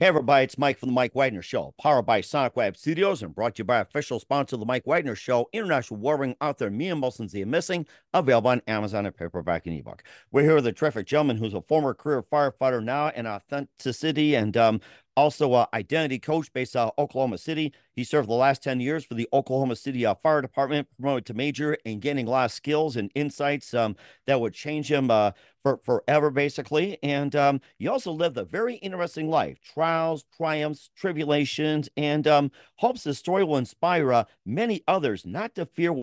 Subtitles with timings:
[0.00, 3.34] Hey, everybody, it's Mike from The Mike Wagner Show, powered by Sonic Web Studios and
[3.34, 6.94] brought to you by official sponsor of The Mike Wagner Show, international warring author Mia
[6.96, 10.02] Molson's The Missing, available on Amazon and paperback and ebook.
[10.32, 14.56] We're here with a terrific gentleman who's a former career firefighter now and authenticity and
[14.56, 14.80] um,
[15.20, 17.74] also a identity coach based out of Oklahoma City.
[17.92, 21.34] He served the last 10 years for the Oklahoma City uh, Fire Department, promoted to
[21.34, 23.96] major and gaining a lot of skills and insights um,
[24.26, 26.98] that would change him uh, for forever, basically.
[27.02, 33.04] And um, he also lived a very interesting life trials, triumphs, tribulations, and um, hopes
[33.04, 36.00] his story will inspire uh, many others not to fear.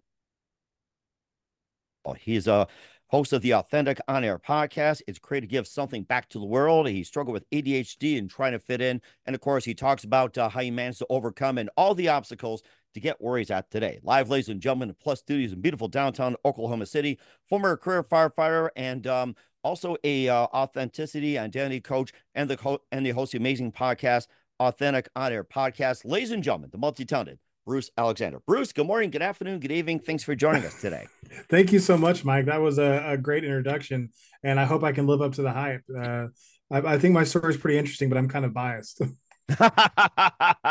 [2.20, 2.67] He's a
[3.09, 5.02] host of the Authentic On Air podcast.
[5.07, 6.88] It's great to give something back to the world.
[6.88, 9.02] He struggled with ADHD and trying to fit in.
[9.25, 12.09] And of course, he talks about uh, how he managed to overcome and all the
[12.09, 13.99] obstacles to get where he's at today.
[14.03, 19.08] Live, ladies and gentlemen, Plus Studios in beautiful downtown Oklahoma City, former career firefighter and
[19.08, 23.44] um, also a uh, authenticity identity coach and the co- and the host of the
[23.44, 24.27] amazing podcast,
[24.59, 26.03] Authentic On Air Podcast.
[26.05, 28.39] Ladies and gentlemen, the multi-talented Bruce Alexander.
[28.47, 29.99] Bruce, good morning, good afternoon, good evening.
[29.99, 31.05] Thanks for joining us today.
[31.49, 32.45] Thank you so much, Mike.
[32.45, 35.51] That was a, a, great introduction, and I hope I can live up to the
[35.51, 35.83] hype.
[35.93, 36.27] Uh,
[36.71, 39.01] I, I, think my story is pretty interesting, but I'm kind of biased.
[39.59, 40.61] well,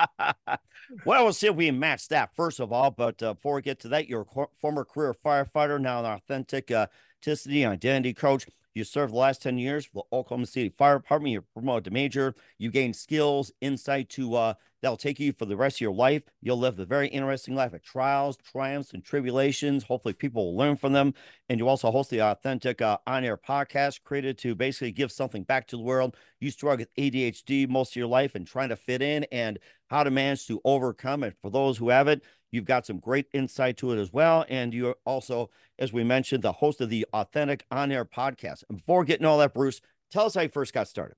[1.05, 2.91] we'll see if we match that first of all.
[2.91, 6.70] But uh, before we get to that, you're a former career firefighter, now an authentic
[6.70, 6.86] uh,
[7.28, 8.47] identity coach.
[8.77, 11.33] You served the last 10 years for the Oklahoma City Fire Department.
[11.33, 12.35] You're promoted to major.
[12.59, 16.25] You gain skills, insight to uh, that'll take you for the rest of your life.
[16.43, 19.85] You'll live a very interesting life of trials, triumphs, and tribulations.
[19.85, 21.15] Hopefully, people will learn from them.
[21.49, 25.45] And you also host the Authentic uh, On Air podcast, created to basically give something
[25.45, 26.15] back to the world.
[26.41, 30.03] You struggle with ADHD most of your life and trying to fit in and how
[30.03, 31.35] to manage to overcome it.
[31.41, 32.21] For those who have it,
[32.57, 34.45] You've got some great insight to it as well.
[34.49, 38.65] And you're also, as we mentioned, the host of the Authentic On Air podcast.
[38.69, 41.17] And before getting all that, Bruce, tell us how you first got started.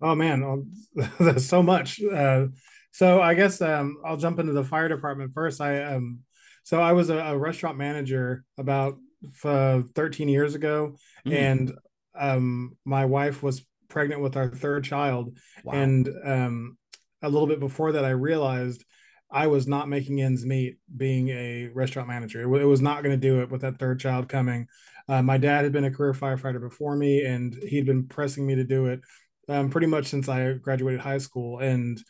[0.00, 0.70] Oh, man,
[1.18, 2.00] there's so much.
[2.02, 2.46] Uh,
[2.92, 5.60] so I guess um, I'll jump into the fire department first.
[5.60, 6.20] I um,
[6.62, 8.96] so I was a, a restaurant manager about
[9.44, 11.32] uh, 13 years ago, mm.
[11.32, 11.72] and
[12.18, 15.74] um, my wife was pregnant with our third child, wow.
[15.74, 16.78] and um,
[17.22, 18.84] a little bit before that, I realized
[19.30, 22.42] I was not making ends meet being a restaurant manager.
[22.42, 24.68] It, was not going to do it with that third child coming.
[25.08, 28.54] Uh, my dad had been a career firefighter before me, and he'd been pressing me
[28.56, 29.00] to do it
[29.48, 31.60] um, pretty much since I graduated high school.
[31.60, 32.02] And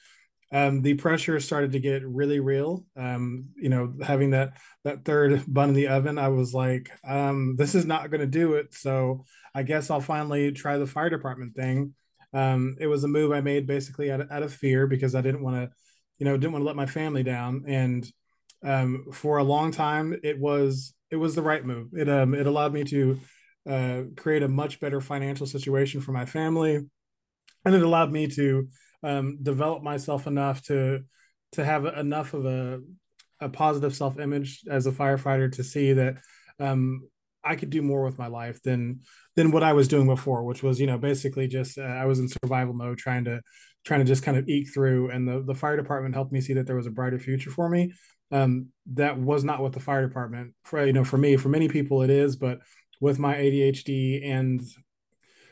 [0.52, 2.84] um, the pressure started to get really real.
[2.96, 4.54] Um, you know, having that
[4.84, 8.26] that third bun in the oven, I was like, um, this is not going to
[8.26, 8.72] do it.
[8.72, 9.24] So
[9.54, 11.94] I guess I'll finally try the fire department thing.
[12.32, 15.20] Um, it was a move I made basically out of, out of fear because I
[15.20, 15.76] didn't want to
[16.18, 18.10] you know didn't want to let my family down and
[18.64, 21.88] um, for a long time it was it was the right move.
[21.94, 23.18] It um it allowed me to
[23.68, 26.86] uh, create a much better financial situation for my family.
[27.64, 28.68] And it allowed me to
[29.02, 31.00] um, develop myself enough to
[31.52, 32.80] to have enough of a
[33.40, 36.18] a positive self image as a firefighter to see that
[36.60, 37.08] um,
[37.42, 39.00] I could do more with my life than
[39.36, 42.18] than what I was doing before, which was you know basically just uh, I was
[42.18, 43.40] in survival mode, trying to
[43.86, 45.10] trying to just kind of eke through.
[45.10, 47.68] And the the fire department helped me see that there was a brighter future for
[47.68, 47.92] me.
[48.30, 51.68] Um, that was not what the fire department for you know for me for many
[51.68, 52.58] people it is, but
[53.00, 54.60] with my ADHD and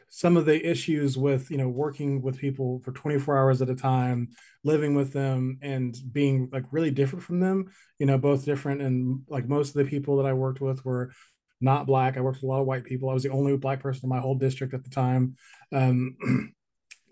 [0.09, 3.75] some of the issues with you know working with people for 24 hours at a
[3.75, 4.29] time
[4.63, 7.65] living with them and being like really different from them
[7.99, 11.11] you know both different and like most of the people that i worked with were
[11.65, 12.17] not black.
[12.17, 13.11] I worked with a lot of white people.
[13.11, 15.37] I was the only black person in my whole district at the time.
[15.73, 16.17] Um,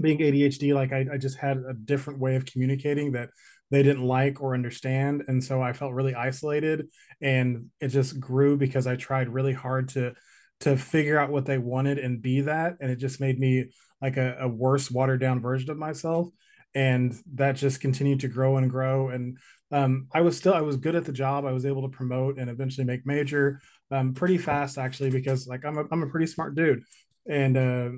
[0.00, 3.30] being ADHD, like I, I just had a different way of communicating that
[3.70, 5.24] they didn't like or understand.
[5.28, 6.88] And so I felt really isolated
[7.20, 10.14] and it just grew because I tried really hard to
[10.60, 12.76] to figure out what they wanted and be that.
[12.80, 13.70] And it just made me
[14.00, 16.28] like a, a worse, watered down version of myself.
[16.74, 19.08] And that just continued to grow and grow.
[19.08, 19.38] And
[19.72, 21.46] um, I was still I was good at the job.
[21.46, 23.60] I was able to promote and eventually make major
[23.90, 26.82] um, pretty fast actually because like I'm a I'm a pretty smart dude,
[27.26, 27.90] and uh,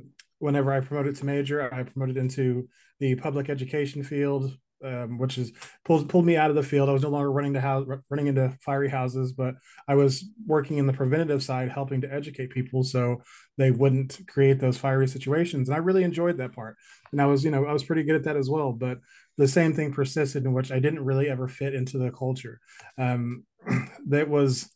[0.44, 2.68] whenever I promoted to major, I promoted into
[3.00, 4.54] the public education field,
[4.84, 5.52] um, which is
[5.86, 6.90] pulled pulled me out of the field.
[6.90, 9.54] I was no longer running to house running into fiery houses, but
[9.88, 13.22] I was working in the preventative side, helping to educate people so
[13.56, 15.70] they wouldn't create those fiery situations.
[15.70, 16.76] And I really enjoyed that part.
[17.10, 18.72] And I was you know I was pretty good at that as well.
[18.72, 18.98] But
[19.38, 22.60] the same thing persisted in which I didn't really ever fit into the culture.
[22.98, 23.44] Um,
[24.08, 24.68] that was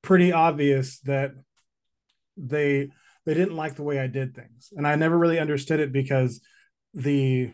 [0.00, 1.32] pretty obvious that
[2.36, 2.90] they
[3.28, 6.40] they didn't like the way I did things, and I never really understood it because
[6.94, 7.52] the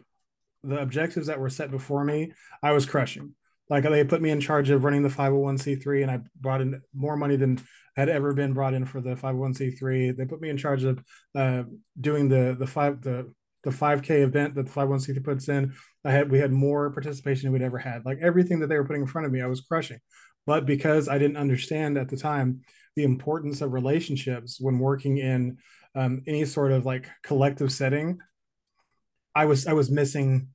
[0.62, 2.32] the objectives that were set before me,
[2.62, 3.34] I was crushing.
[3.68, 7.16] Like they put me in charge of running the 501c3, and I brought in more
[7.16, 7.60] money than
[7.96, 10.16] had ever been brought in for the 501c3.
[10.16, 11.02] They put me in charge of
[11.34, 11.64] uh,
[12.00, 13.34] doing the the five the
[13.64, 15.74] the 5K event that the 501c3 puts in,
[16.04, 18.04] I had we had more participation than we'd ever had.
[18.04, 19.98] Like everything that they were putting in front of me, I was crushing.
[20.46, 22.60] But because I didn't understand at the time
[22.96, 25.58] the importance of relationships when working in
[25.94, 28.18] um, any sort of like collective setting,
[29.34, 30.48] I was I was missing.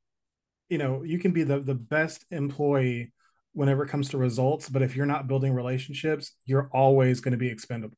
[0.69, 3.13] You know, you can be the the best employee
[3.53, 7.38] whenever it comes to results, but if you're not building relationships, you're always going to
[7.38, 7.97] be expendable.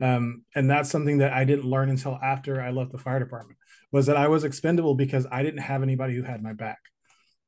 [0.00, 3.58] Um, and that's something that I didn't learn until after I left the fire department
[3.92, 6.78] was that I was expendable because I didn't have anybody who had my back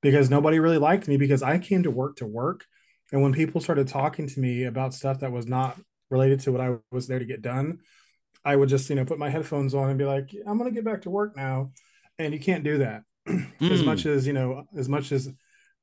[0.03, 2.65] because nobody really liked me because I came to work to work.
[3.13, 5.79] And when people started talking to me about stuff that was not
[6.11, 7.79] related to what I was there to get done,
[8.45, 10.75] I would just, you know, put my headphones on and be like, I'm going to
[10.75, 11.73] get back to work now.
[12.19, 13.47] And you can't do that mm.
[13.73, 14.11] as much hmm.
[14.11, 15.29] as, you know, as much as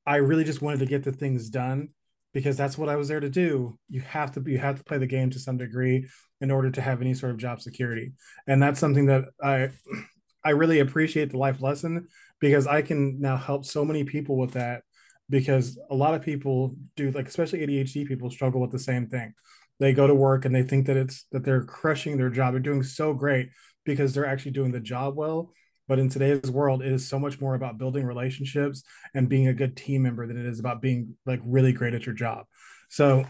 [0.06, 1.88] I really just wanted to get the things done
[2.32, 3.78] because that's what I was there to do.
[3.88, 6.06] You have to you have to play the game to some degree
[6.40, 8.12] in order to have any sort of job security.
[8.46, 9.70] And that's something that I
[10.44, 12.08] I really appreciate the life lesson
[12.38, 14.82] because I can now help so many people with that
[15.28, 19.32] because a lot of people do like especially ADHD people struggle with the same thing.
[19.78, 22.52] They go to work and they think that it's that they're crushing their job.
[22.52, 23.50] They're doing so great
[23.84, 25.52] because they're actually doing the job well.
[25.88, 28.82] But in today's world, it is so much more about building relationships
[29.14, 32.06] and being a good team member than it is about being like really great at
[32.06, 32.46] your job.
[32.88, 33.24] So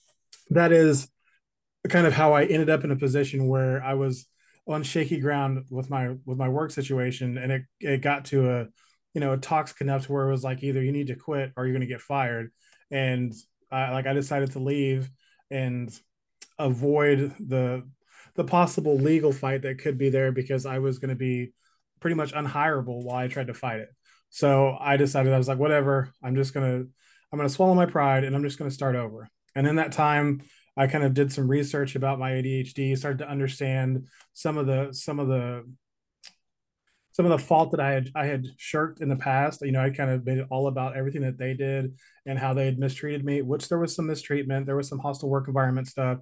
[0.50, 1.08] that is
[1.88, 4.26] kind of how I ended up in a position where I was
[4.66, 8.66] on shaky ground with my with my work situation and it it got to a
[9.12, 11.52] you know a toxic enough to where it was like either you need to quit
[11.56, 12.52] or you're going to get fired
[12.90, 13.32] and
[13.72, 15.10] I, like I decided to leave
[15.52, 15.92] and
[16.58, 17.88] avoid the
[18.34, 21.52] the possible legal fight that could be there because I was going to be
[22.00, 23.90] pretty much unhireable while I tried to fight it.
[24.30, 26.88] So I decided I was like whatever, I'm just to
[27.30, 29.28] I'm to swallow my pride and I'm just to start over.
[29.54, 30.42] And in that time
[30.76, 34.88] I kind of did some research about my ADHD, started to understand some of the
[34.92, 35.64] some of the
[37.12, 39.62] some of the fault that I had I had shirked in the past.
[39.62, 41.94] You know, I kind of made it all about everything that they did
[42.26, 45.28] and how they had mistreated me, which there was some mistreatment, there was some hostile
[45.28, 46.18] work environment stuff,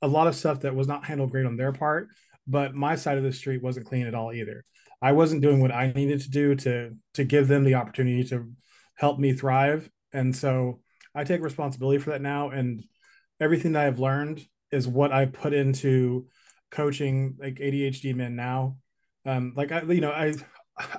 [0.00, 2.08] a lot of stuff that was not handled great on their part.
[2.46, 4.64] But my side of the street wasn't clean at all either.
[5.02, 8.50] I wasn't doing what I needed to do to to give them the opportunity to
[8.94, 9.90] help me thrive.
[10.12, 10.80] And so
[11.14, 12.50] I take responsibility for that now.
[12.50, 12.84] And
[13.40, 16.26] everything that I've learned is what I put into
[16.70, 18.76] coaching like ADHD men now.
[19.26, 20.34] Um, like I, you know, I,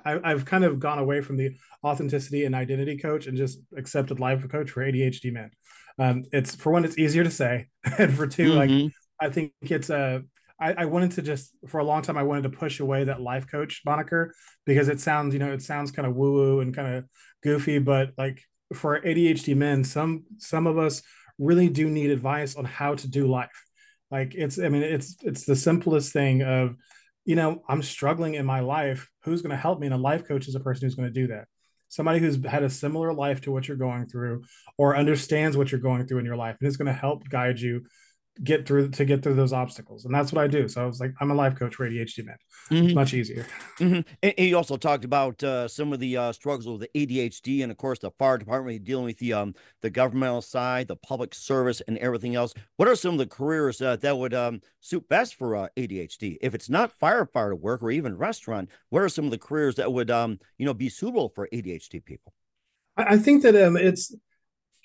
[0.05, 1.51] I have kind of gone away from the
[1.83, 5.51] authenticity and identity coach and just accepted life coach for ADHD men.
[5.97, 7.67] Um, it's for one, it's easier to say,
[7.97, 8.57] and for 2 mm-hmm.
[8.57, 10.23] like I think it's a.
[10.61, 13.21] I, I wanted to just for a long time I wanted to push away that
[13.21, 14.35] life coach moniker
[14.65, 17.05] because it sounds you know it sounds kind of woo woo and kind of
[17.41, 18.41] goofy, but like
[18.73, 21.01] for ADHD men, some some of us
[21.37, 23.65] really do need advice on how to do life.
[24.11, 26.75] Like it's, I mean, it's it's the simplest thing of,
[27.29, 29.07] you know, I'm struggling in my life.
[29.21, 29.85] Who's going to help me?
[29.85, 31.45] And a life coach is a person who's going to do that.
[31.87, 34.45] Somebody who's had a similar life to what you're going through
[34.79, 37.59] or understands what you're going through in your life and is going to help guide
[37.59, 37.85] you
[38.43, 40.05] get through to get through those obstacles.
[40.05, 40.67] And that's what i do.
[40.67, 42.37] So i was like i'm a life coach for adhd man.
[42.69, 42.85] Mm-hmm.
[42.85, 43.45] it's much easier.
[43.79, 44.01] Mm-hmm.
[44.23, 47.61] and, and, you also talked about uh, some of the uh, struggles with the adhd
[47.63, 51.33] and of course the fire department dealing with the um the governmental side the public
[51.33, 52.53] service and everything else.
[52.77, 56.37] What are some of the careers uh, that would um, suit best for uh, adhd
[56.41, 59.75] if it's not firefighter to work or even restaurant what are some of the careers
[59.75, 62.33] that would um you know be suitable for adhd people?
[62.97, 64.15] I think that um it's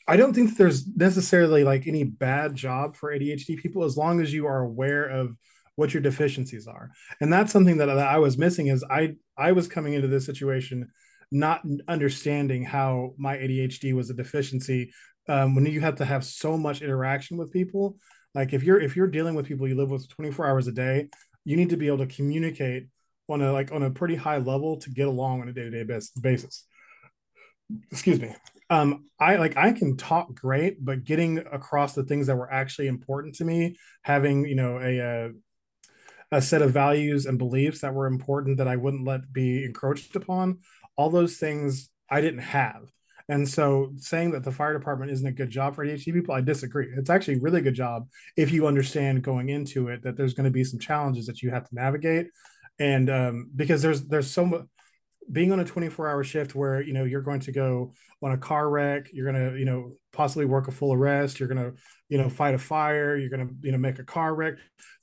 [0.07, 4.33] I don't think there's necessarily like any bad job for ADHD people as long as
[4.33, 5.37] you are aware of
[5.77, 6.91] what your deficiencies are.
[7.21, 10.91] And that's something that, I was missing is I I was coming into this situation
[11.33, 14.93] not understanding how my ADHD was a deficiency
[15.29, 17.97] um, when you have to have so much interaction with people.
[18.35, 21.09] Like if you're if you're dealing with people you live with 24 hours a day,
[21.45, 22.89] you need to be able to communicate
[23.29, 26.67] on a like on a pretty high level to get along on a day-to-day basis.
[27.91, 28.35] Excuse me
[28.71, 32.87] um i like i can talk great but getting across the things that were actually
[32.87, 35.30] important to me having you know a, a
[36.33, 40.16] a, set of values and beliefs that were important that i wouldn't let be encroached
[40.16, 40.59] upon
[40.97, 42.90] all those things i didn't have
[43.28, 46.42] and so saying that the fire department isn't a good job for ADHD people, I
[46.42, 46.88] disagree.
[46.97, 50.44] It's actually a really good job if you understand going into it that there's going
[50.44, 52.26] to be some challenges that you have to navigate.
[52.78, 54.66] And um, because there's there's so much
[55.31, 58.38] being on a 24 hour shift where you know you're going to go on a
[58.38, 61.78] car wreck you're going to you know possibly work a full arrest you're going to
[62.09, 64.54] you know fight a fire you're going to you know make a car wreck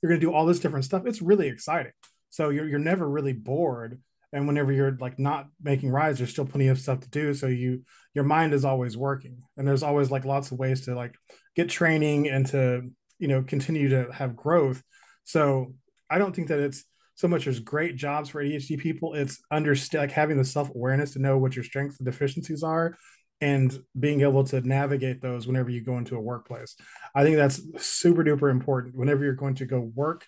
[0.02, 1.92] you're going to do all this different stuff it's really exciting.
[2.30, 4.00] So you're, you're never really bored
[4.32, 7.46] and whenever you're like not making rides there's still plenty of stuff to do so
[7.46, 7.82] you
[8.14, 11.14] your mind is always working and there's always like lots of ways to like
[11.54, 14.82] get training and to you know continue to have growth.
[15.24, 15.74] So
[16.10, 19.14] i don't think that it's so much as great jobs for ADHD people.
[19.14, 22.96] It's understand like having the self awareness to know what your strengths and deficiencies are,
[23.40, 26.76] and being able to navigate those whenever you go into a workplace.
[27.14, 28.96] I think that's super duper important.
[28.96, 30.26] Whenever you're going to go work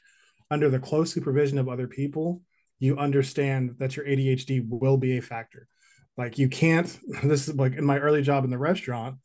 [0.50, 2.42] under the close supervision of other people,
[2.78, 5.68] you understand that your ADHD will be a factor.
[6.16, 6.96] Like you can't.
[7.22, 9.16] This is like in my early job in the restaurant.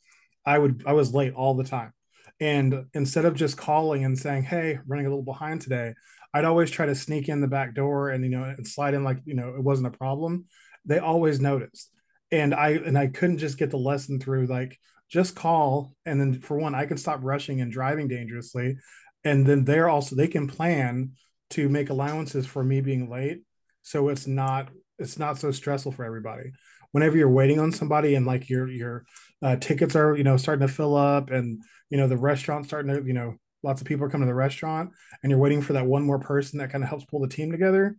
[0.46, 1.94] I would I was late all the time.
[2.40, 5.94] And instead of just calling and saying, "Hey, running a little behind today,"
[6.34, 9.04] I'd always try to sneak in the back door and you know and slide in
[9.04, 10.46] like you know it wasn't a problem.
[10.86, 11.92] They always noticed,
[12.32, 14.78] and I and I couldn't just get the lesson through like
[15.10, 18.78] just call and then for one I can stop rushing and driving dangerously,
[19.24, 21.14] and then they're also they can plan
[21.52, 23.42] to make allowances for me being late,
[23.82, 24.70] so it's not
[25.00, 26.52] it's not so stressful for everybody.
[26.92, 29.06] Whenever you're waiting on somebody and like your your
[29.42, 32.94] uh, tickets are you know starting to fill up and you know the restaurant starting
[32.94, 35.74] to you know lots of people are coming to the restaurant and you're waiting for
[35.74, 37.98] that one more person that kind of helps pull the team together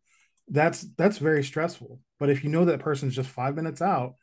[0.51, 2.01] that's that's very stressful.
[2.19, 4.15] But if you know that person's just five minutes out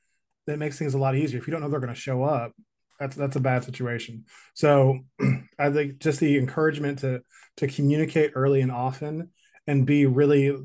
[0.46, 1.40] that makes things a lot easier.
[1.40, 2.52] If you don't know they're going to show up
[3.00, 4.26] that's that's a bad situation.
[4.54, 5.00] So
[5.60, 7.22] i think just the encouragement to
[7.58, 9.32] to communicate early and often
[9.66, 10.56] and be really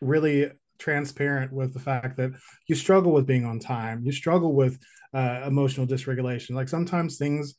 [0.00, 2.32] really transparent with the fact that
[2.66, 4.02] you struggle with being on time.
[4.04, 4.78] You struggle with
[5.14, 6.50] uh, emotional dysregulation.
[6.50, 7.54] Like sometimes things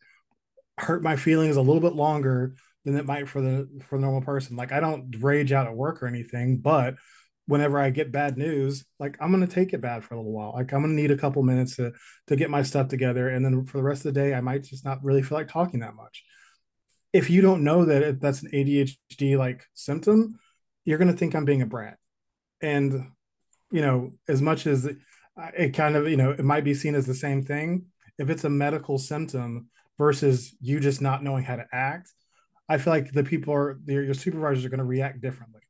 [0.78, 2.56] hurt my feelings a little bit longer
[2.86, 4.56] than it might for the for the normal person.
[4.56, 6.96] Like I don't rage out at work or anything, but
[7.48, 10.54] whenever I get bad news, like I'm gonna take it bad for a little while.
[10.54, 11.94] Like I'm gonna need a couple minutes to
[12.28, 14.64] to get my stuff together, and then for the rest of the day, I might
[14.64, 16.24] just not really feel like talking that much.
[17.14, 20.40] If you don't know that that's an ADHD like symptom,
[20.86, 21.98] you're gonna think I'm being a brat,
[22.62, 23.12] and
[23.72, 24.98] you know as much as it,
[25.58, 27.88] it kind of you know it might be seen as the same thing.
[28.20, 32.12] If it's a medical symptom, versus you just not knowing how to act,
[32.70, 35.62] I feel like the people are your, your supervisors are going to react differently.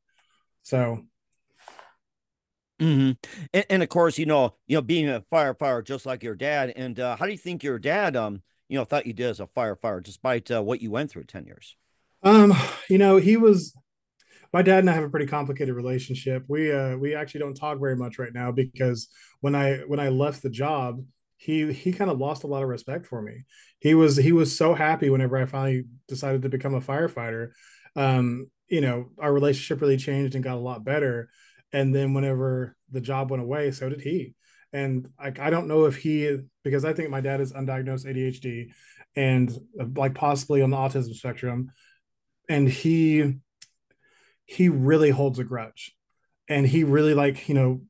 [0.64, 1.06] So
[2.80, 3.12] Mm-hmm.
[3.54, 6.74] And, and, of course, you know, you know, being a firefighter just like your dad.
[6.76, 9.40] And uh, how do you think your dad, um, you know, thought you did as
[9.40, 11.76] a firefighter, despite uh, what you went through ten years?
[12.24, 12.54] Um,
[12.90, 13.74] you know, he was.
[14.54, 16.44] My dad and I have a pretty complicated relationship.
[16.48, 19.10] We uh, we actually don't talk very much right now because
[19.42, 21.04] when I when I left the job,
[21.38, 23.44] he he kind of lost a lot of respect for me.
[23.80, 27.52] He was he was so happy whenever I finally decided to become a firefighter.
[27.96, 31.30] Um, you know, our relationship really changed and got a lot better.
[31.72, 34.34] And then whenever the job went away, so did he.
[34.74, 38.72] And like I don't know if he because I think my dad is undiagnosed ADHD
[39.16, 39.52] and
[39.96, 41.72] like possibly on the autism spectrum.
[42.50, 43.36] And he
[44.46, 45.94] he really holds a grudge.
[46.50, 47.82] And he really like, you know,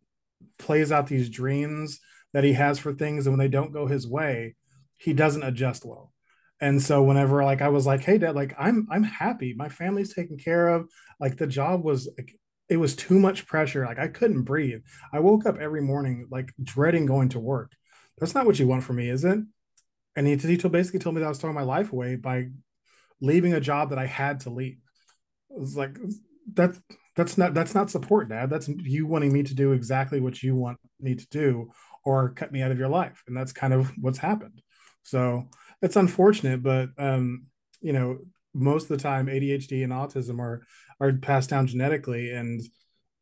[0.60, 2.00] plays out these dreams
[2.38, 4.56] that he has for things and when they don't go his way
[4.98, 6.14] he doesn't adjust well.
[6.62, 9.56] And so whenever like i was like hey dad like i'm i'm happy.
[9.58, 10.88] My family's taken care of.
[11.20, 12.40] Like the job was like
[12.70, 13.86] it was too much pressure.
[13.86, 14.82] Like i couldn't breathe.
[15.12, 17.72] I woke up every morning like dreading going to work.
[18.20, 19.40] That's not what you want for me is it?
[20.16, 22.50] And he, he basically told me that i was throwing my life away by
[23.20, 24.78] leaving a job that i had to leave.
[25.50, 25.98] It was like
[26.54, 26.80] that's
[27.16, 28.52] that's not that's not support dad.
[28.52, 31.72] That's you wanting me to do exactly what you want me to do
[32.08, 33.24] or cut me out of your life.
[33.28, 34.62] And that's kind of what's happened.
[35.04, 35.50] So
[35.82, 37.46] it's unfortunate but um
[37.82, 38.18] you know
[38.56, 40.64] most of the time adhd and autism are
[41.00, 42.32] are passed down genetically.
[42.32, 42.62] And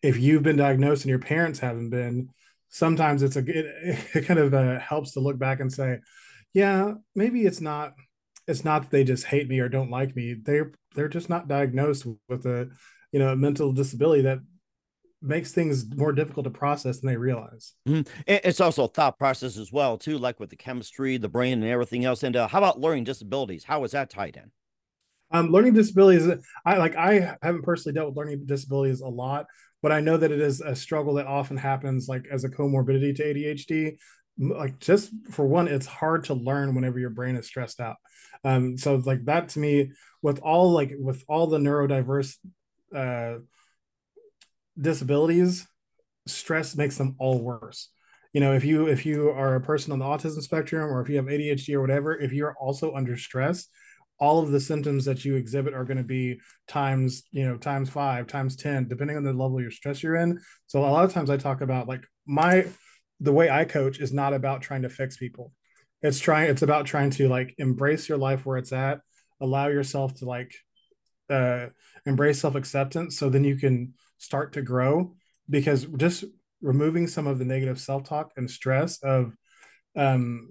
[0.01, 2.30] if you've been diagnosed and your parents haven't been
[2.70, 3.65] sometimes it's a it,
[4.15, 6.00] it kind of uh, helps to look back and say
[6.54, 7.94] yeah maybe it's not
[8.48, 10.34] it's not that they just hate me or don't like me.
[10.34, 12.70] They're they're just not diagnosed with a
[13.12, 14.39] you know a mental disability that
[15.25, 17.74] makes things more difficult to process than they realize.
[17.88, 18.10] Mm-hmm.
[18.27, 21.72] It's also a thought process as well, too, like with the chemistry, the brain, and
[21.72, 22.24] everything else.
[22.24, 23.63] And uh, how about learning disabilities?
[23.63, 24.51] How is that tied in?
[25.32, 26.29] Um, learning disabilities,
[26.65, 26.96] I like.
[26.96, 29.48] I haven't personally dealt with learning disabilities a lot,
[29.82, 33.15] but I know that it is a struggle that often happens, like as a comorbidity
[33.15, 33.98] to ADHD.
[34.38, 37.96] Like just for one, it's hard to learn whenever your brain is stressed out.
[38.44, 39.91] Um, so like that to me,
[40.22, 42.36] with all like with all the neurodiverse
[42.96, 43.39] uh,
[44.79, 45.67] disabilities,
[46.27, 47.89] stress makes them all worse.
[48.34, 51.10] You know, if you if you are a person on the autism spectrum or if
[51.10, 53.67] you have ADHD or whatever, if you're also under stress,
[54.20, 57.89] all of the symptoms that you exhibit are going to be times, you know, times
[57.89, 60.39] five, times 10, depending on the level of your stress you're in.
[60.67, 62.65] So a lot of times I talk about like my
[63.22, 65.53] the way I coach is not about trying to fix people.
[66.01, 69.00] It's trying it's about trying to like embrace your life where it's at,
[69.39, 70.53] allow yourself to like
[71.29, 71.67] uh
[72.05, 75.15] embrace self-acceptance so then you can start to grow
[75.50, 76.25] because just
[76.62, 79.34] removing some of the negative self-talk and stress of
[79.95, 80.50] um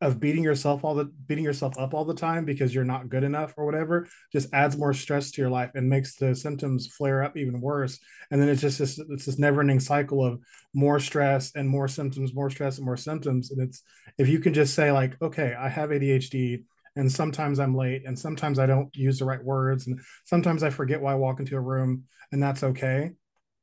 [0.00, 3.24] of beating yourself all the beating yourself up all the time because you're not good
[3.24, 7.24] enough or whatever just adds more stress to your life and makes the symptoms flare
[7.24, 7.98] up even worse.
[8.30, 10.40] And then it's just this it's this never ending cycle of
[10.72, 13.50] more stress and more symptoms more stress and more symptoms.
[13.50, 13.82] And it's
[14.18, 16.64] if you can just say like okay i have adhd
[16.98, 20.68] and sometimes i'm late and sometimes i don't use the right words and sometimes i
[20.68, 23.10] forget why i walk into a room and that's okay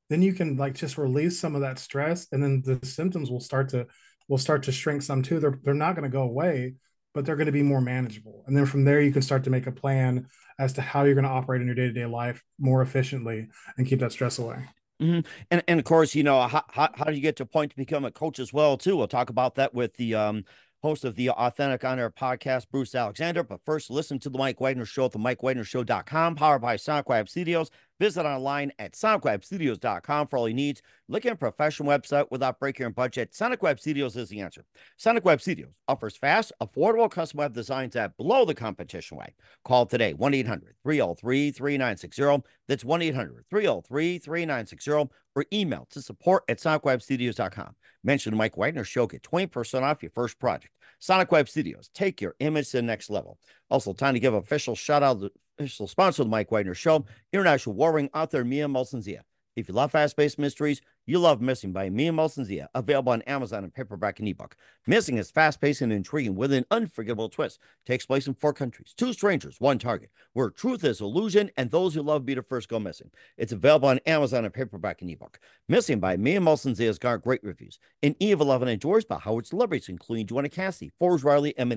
[0.09, 3.39] then you can like just release some of that stress and then the symptoms will
[3.39, 3.85] start to
[4.27, 5.39] will start to shrink some too.
[5.39, 6.75] They're they're not going to go away,
[7.13, 8.43] but they're going to be more manageable.
[8.47, 10.27] And then from there, you can start to make a plan
[10.57, 13.47] as to how you're going to operate in your day to day life more efficiently
[13.77, 14.65] and keep that stress away.
[15.01, 15.27] Mm-hmm.
[15.51, 17.71] And and of course, you know how, how how do you get to a point
[17.71, 18.95] to become a coach as well too?
[18.95, 20.45] We'll talk about that with the um
[20.82, 23.44] host of the Authentic On Air podcast, Bruce Alexander.
[23.44, 27.29] But first, listen to the Mike Wagner Show at the MikeWagnerShow.com, powered by Sonic Web
[27.29, 27.72] Studios.
[27.99, 30.81] Visit online at sonicwebstudios.com for all your needs.
[31.07, 33.33] Look at a professional website without breaking your budget.
[33.33, 34.65] Sonic Web Studios is the answer.
[34.97, 39.33] Sonic Web Studios offers fast, affordable custom web designs that blow the competition away.
[39.63, 42.43] Call today 1 800 303 3960.
[42.67, 44.91] That's 1 800 303 3960
[45.35, 47.75] or email to support at sonicwebstudios.com.
[48.03, 50.73] Mention the Mike Wagner Show, get 20% off your first project.
[50.99, 53.37] Sonic Web Studios, take your image to the next level.
[53.69, 56.75] Also, time to give official shout out to the official sponsor of the Mike Wagner
[56.75, 59.24] Show, international warring author Mia Molson-Zia.
[59.55, 63.69] If you love fast-paced mysteries, you love Missing by Mia Molson-Zia, available on Amazon in
[63.69, 64.55] paperback and ebook.
[64.88, 67.59] Missing is fast-paced and intriguing with an unforgettable twist.
[67.85, 71.93] Takes place in four countries, two strangers, one target, where truth is illusion and those
[71.93, 73.12] who love be the first go missing.
[73.38, 75.39] It's available on Amazon in paperback and ebook.
[75.69, 77.79] Missing by Mia Molson-Zia has got great reviews.
[78.01, 81.75] In Eve 11 enjoys by Howard celebrities, including Joanna Cassidy, Forbes Riley, and.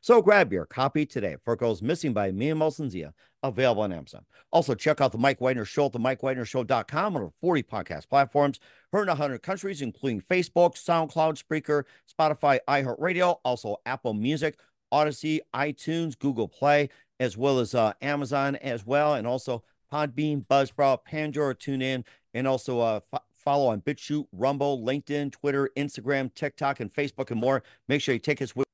[0.00, 4.24] So grab your copy today for Girls Missing by Mia Molson-Zia, available on Amazon.
[4.52, 8.60] Also, check out the Mike Wagner Show at the MikeWagnerShow.com on over 40 podcast platforms.
[8.92, 14.58] Heard in 100 countries, including Facebook, SoundCloud, Spreaker, Spotify, iHeartRadio, also Apple Music,
[14.92, 16.88] Odysee, iTunes, Google Play,
[17.20, 19.62] as well as uh, Amazon as well, and also
[19.92, 26.32] Podbean, Buzzsprout, Pandora, TuneIn, and also uh, f- follow on BitChute, Rumble, LinkedIn, Twitter, Instagram,
[26.34, 27.62] TikTok, and Facebook, and more.
[27.88, 28.66] Make sure you take us with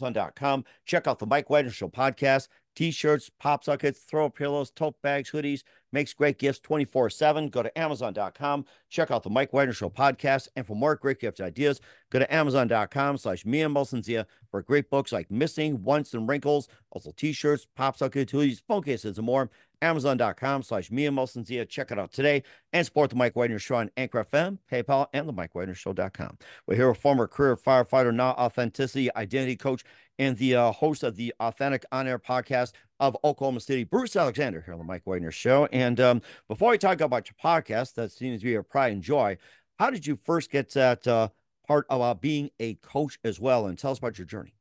[0.00, 0.64] Amazon.com.
[0.86, 5.64] Check out the Mike Wagner Show podcast, t-shirts, pop sockets, throw pillows, tote bags, hoodies,
[5.90, 7.50] makes great gifts 24-7.
[7.50, 8.64] Go to Amazon.com.
[8.88, 10.46] Check out the Mike Wagner Show podcast.
[10.54, 15.10] And for more great gift ideas, go to Amazon.com slash Mia Molson-Zia for great books
[15.10, 19.50] like Missing, Once and Wrinkles, also t-shirts, pop sockets, hoodies, phone cases, and more.
[19.82, 21.66] Amazon.com slash Mia Molson-Zia.
[21.66, 25.28] Check it out today and support the Mike Wagner Show on Anchor FM, PayPal, and
[25.28, 26.38] the Mike Wagner Show.com.
[26.66, 29.84] We're here with former career firefighter, now authenticity identity coach,
[30.18, 34.60] and the uh, host of the Authentic On Air podcast of Oklahoma City, Bruce Alexander,
[34.60, 35.66] here on the Mike Wagner Show.
[35.66, 39.02] And um, before we talk about your podcast, that seems to be your pride and
[39.02, 39.38] joy,
[39.78, 41.28] how did you first get that uh,
[41.66, 43.66] part about being a coach as well?
[43.66, 44.54] And tell us about your journey.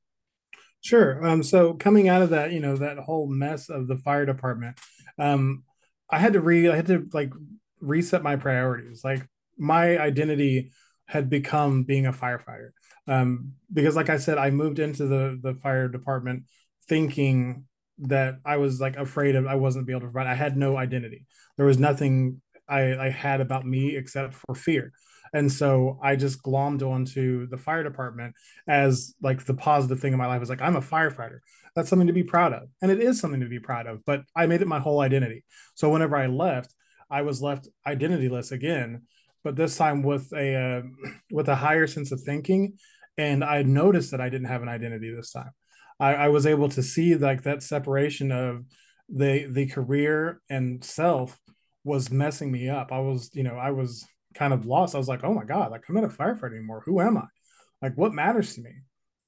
[0.82, 1.26] Sure.
[1.28, 4.78] Um, so coming out of that, you know, that whole mess of the fire department,
[5.20, 5.64] um,
[6.10, 7.32] I had to re I had to like
[7.82, 9.04] reset my priorities.
[9.04, 9.28] Like
[9.58, 10.72] my identity
[11.06, 12.72] had become being a firefighter.
[13.08, 16.44] Um, because like I said, I moved into the the fire department
[16.88, 17.66] thinking
[18.00, 20.28] that I was like afraid of I wasn't be able to provide.
[20.28, 21.26] I had no identity.
[21.58, 24.92] There was nothing I, I had about me except for fear.
[25.34, 28.36] And so I just glommed onto the fire department
[28.68, 31.40] as like the positive thing in my life is like, I'm a firefighter.
[31.76, 32.70] That's something to be proud of.
[32.82, 35.44] And it is something to be proud of, but I made it my whole identity.
[35.76, 36.74] So whenever I left,
[37.10, 39.04] I was left identityless again,
[39.44, 40.82] but this time with a uh,
[41.32, 42.78] with a higher sense of thinking.
[43.20, 45.52] And I noticed that I didn't have an identity this time.
[46.00, 48.66] I, I was able to see like that separation of
[49.10, 51.40] the the career and self
[51.84, 52.92] was messing me up.
[52.92, 54.06] I was, you know, I was
[54.38, 54.96] kind of lost.
[54.96, 56.84] I was like, oh my God, like I'm not a firefighter anymore.
[56.86, 57.26] Who am I?
[57.82, 58.72] Like what matters to me?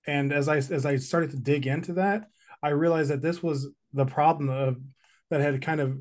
[0.08, 2.30] And as I as I started to dig into that,
[2.64, 4.78] I realized that this was the problem of
[5.30, 5.98] that had kind of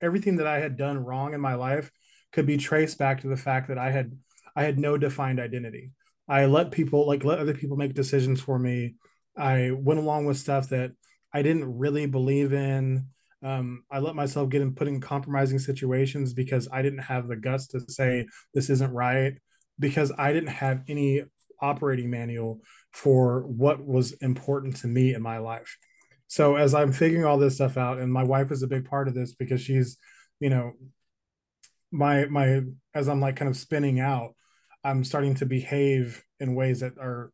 [0.00, 1.90] everything that I had done wrong in my life
[2.32, 4.16] could be traced back to the fact that I had
[4.56, 5.92] I had no defined identity.
[6.28, 8.96] I let people like let other people make decisions for me.
[9.36, 10.92] I went along with stuff that
[11.32, 13.08] I didn't really believe in.
[13.42, 17.36] Um, I let myself get in put in compromising situations because I didn't have the
[17.36, 19.34] guts to say this isn't right
[19.78, 21.22] because I didn't have any
[21.60, 22.60] operating manual
[22.92, 25.76] for what was important to me in my life.
[26.26, 29.08] So as I'm figuring all this stuff out, and my wife is a big part
[29.08, 29.96] of this because she's,
[30.40, 30.72] you know,
[31.90, 32.62] my my
[32.94, 34.34] as I'm like kind of spinning out,
[34.84, 37.32] I'm starting to behave in ways that are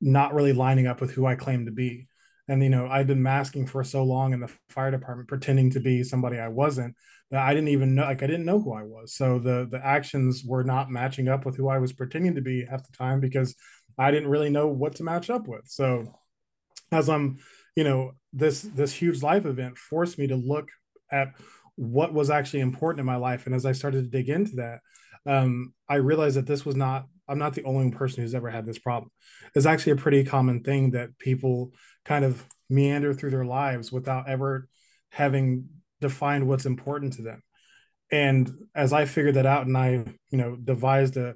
[0.00, 2.08] not really lining up with who I claim to be.
[2.48, 5.80] And you know, I've been masking for so long in the fire department, pretending to
[5.80, 6.94] be somebody I wasn't.
[7.30, 9.14] That I didn't even know, like I didn't know who I was.
[9.14, 12.64] So the the actions were not matching up with who I was pretending to be
[12.64, 13.54] half the time because
[13.98, 15.66] I didn't really know what to match up with.
[15.66, 16.04] So
[16.92, 17.38] as I'm,
[17.76, 20.68] you know, this this huge life event forced me to look
[21.10, 21.28] at
[21.76, 23.46] what was actually important in my life.
[23.46, 24.80] And as I started to dig into that,
[25.26, 28.66] um, I realized that this was not, I'm not the only person who's ever had
[28.66, 29.10] this problem.
[29.54, 31.72] It's actually a pretty common thing that people
[32.04, 34.68] kind of meander through their lives without ever
[35.10, 35.68] having
[36.00, 37.42] defined what's important to them.
[38.10, 41.34] And as I figured that out and I, you know, devised a,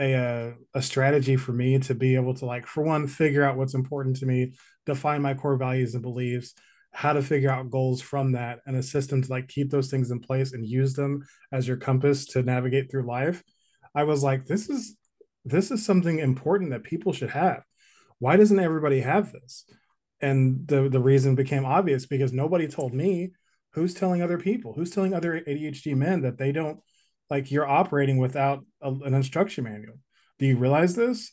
[0.00, 3.74] a, a strategy for me to be able to like, for one, figure out what's
[3.74, 4.54] important to me,
[4.86, 6.54] define my core values and beliefs,
[6.92, 10.10] how to figure out goals from that and a system to like keep those things
[10.10, 13.42] in place and use them as your compass to navigate through life
[13.94, 14.96] i was like this is
[15.44, 17.62] this is something important that people should have
[18.18, 19.64] why doesn't everybody have this
[20.20, 23.30] and the the reason became obvious because nobody told me
[23.72, 26.80] who's telling other people who's telling other adhd men that they don't
[27.28, 29.98] like you're operating without a, an instruction manual
[30.38, 31.32] do you realize this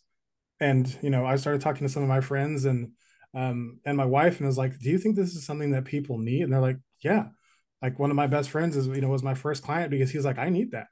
[0.59, 2.91] and you know i started talking to some of my friends and
[3.33, 6.17] um, and my wife and was like, "Do you think this is something that people
[6.17, 7.27] need?" And they're like, "Yeah."
[7.81, 10.25] Like one of my best friends is you know was my first client because he's
[10.25, 10.87] like, "I need that."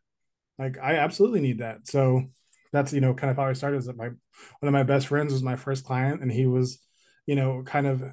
[0.60, 1.88] Like I absolutely need that.
[1.88, 2.26] So
[2.72, 3.78] that's you know kind of how I started.
[3.78, 4.18] Is that my one
[4.62, 6.80] of my best friends was my first client, and he was
[7.26, 8.04] you know kind of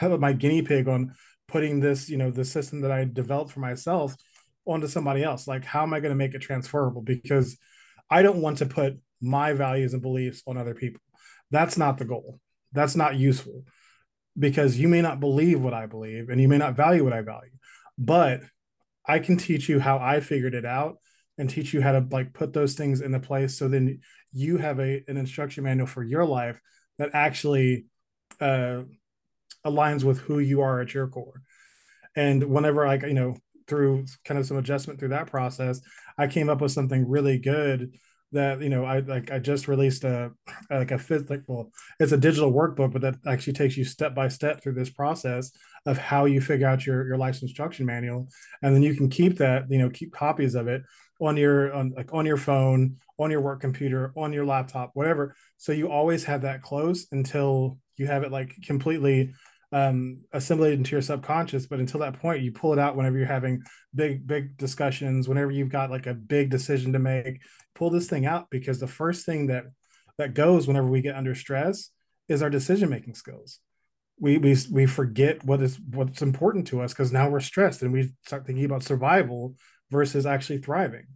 [0.20, 1.14] my guinea pig on
[1.48, 4.14] putting this you know the system that I developed for myself
[4.64, 5.48] onto somebody else.
[5.48, 7.02] Like how am I going to make it transferable?
[7.02, 7.56] Because
[8.08, 11.00] I don't want to put my values and beliefs on other people.
[11.50, 12.40] That's not the goal
[12.72, 13.64] that's not useful
[14.38, 17.20] because you may not believe what I believe and you may not value what I
[17.20, 17.50] value.
[17.98, 18.40] But
[19.06, 20.96] I can teach you how I figured it out
[21.38, 24.00] and teach you how to like put those things into place so then
[24.32, 26.60] you have a an instruction manual for your life
[26.98, 27.86] that actually
[28.42, 28.82] uh
[29.64, 31.42] aligns with who you are at your core.
[32.16, 33.36] And whenever I, you know
[33.68, 35.80] through kind of some adjustment through that process,
[36.18, 37.92] I came up with something really good
[38.32, 40.32] that you know I like I just released a
[40.70, 44.62] like a physical it's a digital workbook but that actually takes you step by step
[44.62, 45.52] through this process
[45.86, 48.28] of how you figure out your your life instruction manual
[48.62, 50.82] and then you can keep that you know keep copies of it
[51.20, 55.34] on your on like on your phone on your work computer on your laptop whatever
[55.56, 59.32] so you always have that close until you have it like completely
[59.72, 61.66] um, assimilated into your subconscious.
[61.66, 63.62] But until that point, you pull it out whenever you're having
[63.94, 67.40] big, big discussions, whenever you've got like a big decision to make,
[67.74, 69.64] pull this thing out because the first thing that
[70.18, 71.88] that goes whenever we get under stress
[72.28, 73.60] is our decision making skills.
[74.20, 77.92] We, we we forget what is what's important to us because now we're stressed and
[77.92, 79.54] we start thinking about survival
[79.90, 81.06] versus actually thriving.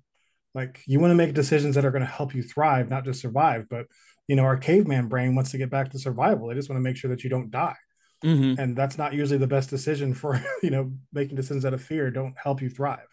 [0.57, 3.21] Like you want to make decisions that are going to help you thrive, not just
[3.21, 3.69] survive.
[3.71, 3.87] But
[4.27, 6.49] you know, our caveman brain wants to get back to survival.
[6.49, 7.77] They just want to make sure that you don't die
[8.25, 8.61] mm-hmm.
[8.61, 12.11] and that's not usually the best decision for you know making decisions out of fear
[12.11, 13.07] don't help you thrive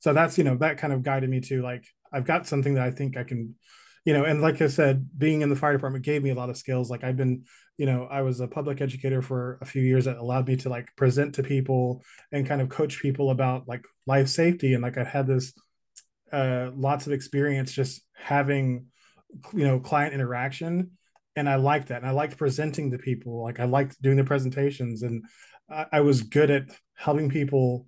[0.00, 2.86] so that's you know that kind of guided me to like i've got something that
[2.86, 3.54] i think i can
[4.04, 6.50] you know and like i said being in the fire department gave me a lot
[6.50, 7.44] of skills like i've been
[7.76, 10.68] you know i was a public educator for a few years that allowed me to
[10.68, 14.98] like present to people and kind of coach people about like life safety and like
[14.98, 15.52] i had this
[16.32, 18.86] uh lots of experience just having
[19.52, 20.90] you know client interaction
[21.36, 21.98] and I liked that.
[21.98, 23.42] And I liked presenting to people.
[23.42, 25.24] Like I liked doing the presentations, and
[25.70, 26.64] I, I was good at
[26.96, 27.86] helping people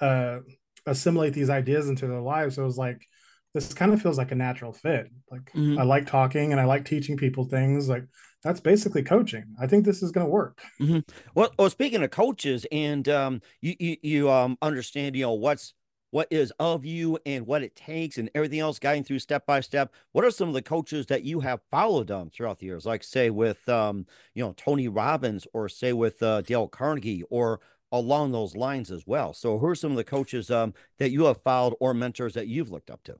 [0.00, 0.38] uh,
[0.86, 2.56] assimilate these ideas into their lives.
[2.56, 3.06] So it was like
[3.54, 5.10] this kind of feels like a natural fit.
[5.30, 5.78] Like mm-hmm.
[5.78, 7.88] I like talking and I like teaching people things.
[7.88, 8.04] Like
[8.42, 9.44] that's basically coaching.
[9.60, 10.60] I think this is going to work.
[10.80, 10.98] Mm-hmm.
[11.34, 15.74] Well, well, speaking of coaches, and um, you you, you um, understand, you know, what's
[16.16, 19.60] what is of you and what it takes and everything else guiding through step by
[19.60, 22.86] step what are some of the coaches that you have followed um, throughout the years?
[22.86, 27.60] Like say with um, you know tony robbins or say with uh, dale carnegie or
[27.92, 29.34] along those lines as well.
[29.34, 32.48] So who are some of the coaches um, that you have followed or mentors that
[32.48, 33.16] you've looked up to?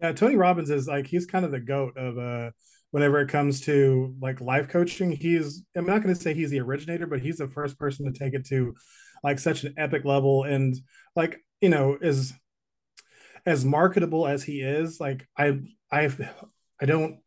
[0.00, 2.52] Yeah tony robbins is like he's kind of the goat of uh
[2.90, 5.12] whenever it comes to like life coaching.
[5.12, 8.18] He's i'm not going to say he's the originator but he's the first person to
[8.18, 8.74] take it to
[9.22, 10.44] like such an epic level.
[10.44, 10.74] And
[11.14, 12.32] like you know is
[13.46, 15.58] as marketable as he is like i
[15.90, 16.10] i
[16.80, 17.20] i don't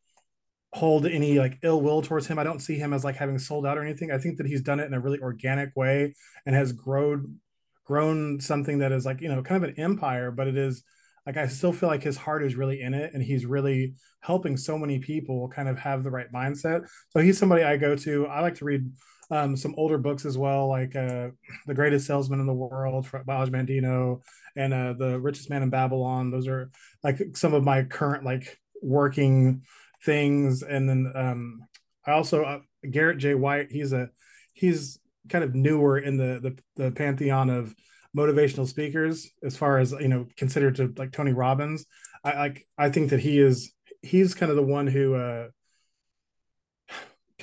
[0.73, 2.39] hold any like ill will towards him.
[2.39, 4.11] I don't see him as like having sold out or anything.
[4.11, 6.15] I think that he's done it in a really organic way
[6.45, 7.39] and has grown
[7.85, 10.83] grown something that is like you know kind of an empire but it is
[11.25, 14.55] like i still feel like his heart is really in it and he's really helping
[14.55, 16.87] so many people kind of have the right mindset.
[17.09, 18.25] So he's somebody i go to.
[18.27, 18.89] I like to read
[19.33, 21.29] um, some older books as well, like uh,
[21.65, 24.21] The Greatest Salesman in the World by Og Mandino
[24.55, 26.29] and uh, The Richest Man in Babylon.
[26.29, 26.69] Those are
[27.03, 29.63] like some of my current like working
[30.03, 30.61] things.
[30.61, 31.61] And then um,
[32.05, 33.33] I also uh, Garrett J.
[33.33, 33.71] White.
[33.71, 34.09] He's a
[34.53, 36.39] he's kind of newer in the
[36.75, 37.73] the, the pantheon of
[38.15, 41.87] motivational speakers as far as you know considered to like Tony Robbins.
[42.23, 45.47] I like I think that he is he's kind of the one who uh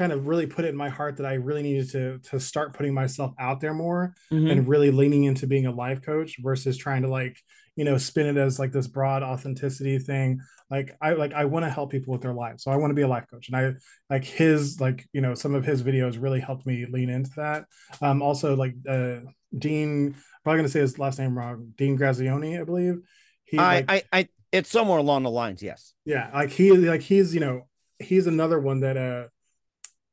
[0.00, 2.72] kind of really put it in my heart that I really needed to to start
[2.76, 4.50] putting myself out there more Mhm.
[4.50, 7.36] and really leaning into being a life coach versus trying to like
[7.76, 11.64] you know spin it as like this broad authenticity thing like i like i want
[11.66, 13.56] to help people with their lives so i want to be a life coach and
[13.56, 13.72] i
[14.14, 17.64] like his like you know some of his videos really helped me lean into that
[18.02, 19.16] um also like uh
[19.56, 22.96] dean probably gonna say his last name wrong dean grazioni i believe
[23.44, 25.62] he I, like, I, I, it's somewhere along the lines.
[25.62, 25.94] Yes.
[26.04, 27.56] yeah like he like he's you know
[27.98, 29.24] he's another one that uh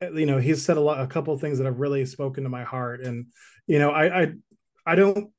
[0.02, 2.44] Uh, you know he's said a lot a couple of things that have really spoken
[2.44, 3.02] to my heart.
[3.02, 3.28] And
[3.68, 4.28] you know i i
[4.86, 5.32] i don't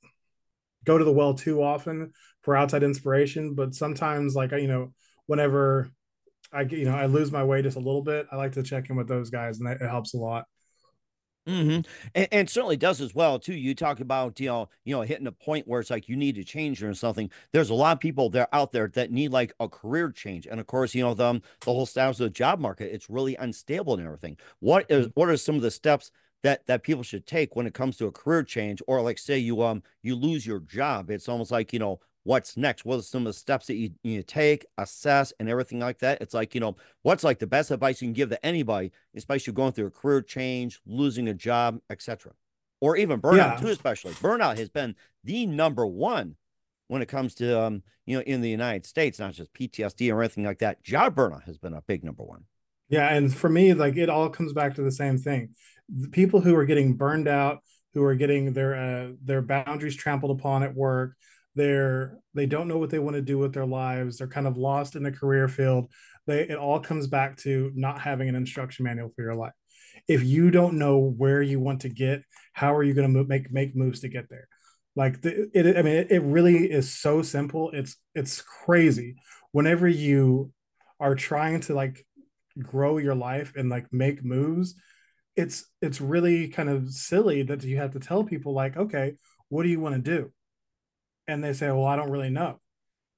[0.85, 4.93] go to the well too often for outside inspiration but sometimes like you know
[5.27, 5.91] whenever
[6.53, 8.89] i you know i lose my way just a little bit i like to check
[8.89, 10.45] in with those guys and it helps a lot
[11.49, 11.81] hmm
[12.15, 13.55] And, and certainly does as well too.
[13.55, 16.35] You talk about you know you know hitting a point where it's like you need
[16.35, 17.31] to change or something.
[17.53, 20.61] There's a lot of people there out there that need like a career change, and
[20.61, 21.33] of course you know the
[21.65, 22.93] the whole status of the job market.
[22.93, 24.37] It's really unstable and everything.
[24.61, 26.11] What is what are some of the steps
[26.43, 29.39] that that people should take when it comes to a career change, or like say
[29.39, 31.11] you um you lose your job?
[31.11, 31.99] It's almost like you know
[32.29, 32.85] what's next.
[32.85, 36.21] What are some of the steps that you you take, assess, and everything like that?
[36.21, 39.55] It's like you know what's like the best advice you can give to anybody, especially
[39.55, 42.33] going through a career change, losing a job, etc.
[42.81, 43.57] Or even burnout Yeah.
[43.57, 44.13] too, especially.
[44.15, 46.37] Burnout has been the number one
[46.89, 50.21] when it comes to um, you know, in the United States, not just PTSD or
[50.21, 50.83] anything like that.
[50.83, 52.45] Job burnout has been a big number one.
[52.91, 55.55] Yeah, and for me, like it all comes back to the same thing.
[55.89, 57.61] The people who are getting burned out,
[57.95, 61.15] who are getting their uh, their boundaries trampled upon at work,
[61.55, 64.19] they're they don't know what they want to do with their lives.
[64.19, 65.91] They're kind of lost in the career field.
[66.27, 69.53] They it all comes back to not having an instruction manual for your life.
[70.07, 73.51] If you don't know where you want to get, how are you going to make
[73.51, 74.49] make moves to get there?
[74.95, 77.71] Like the, it, I mean, it, it really is so simple.
[77.73, 79.17] It's it's crazy.
[79.53, 80.53] Whenever you
[81.01, 82.05] are trying to like
[82.63, 84.75] grow your life and like make moves
[85.37, 89.15] it's it's really kind of silly that you have to tell people like okay
[89.49, 90.33] what do you want to do
[91.29, 92.59] and they say well i don't really know.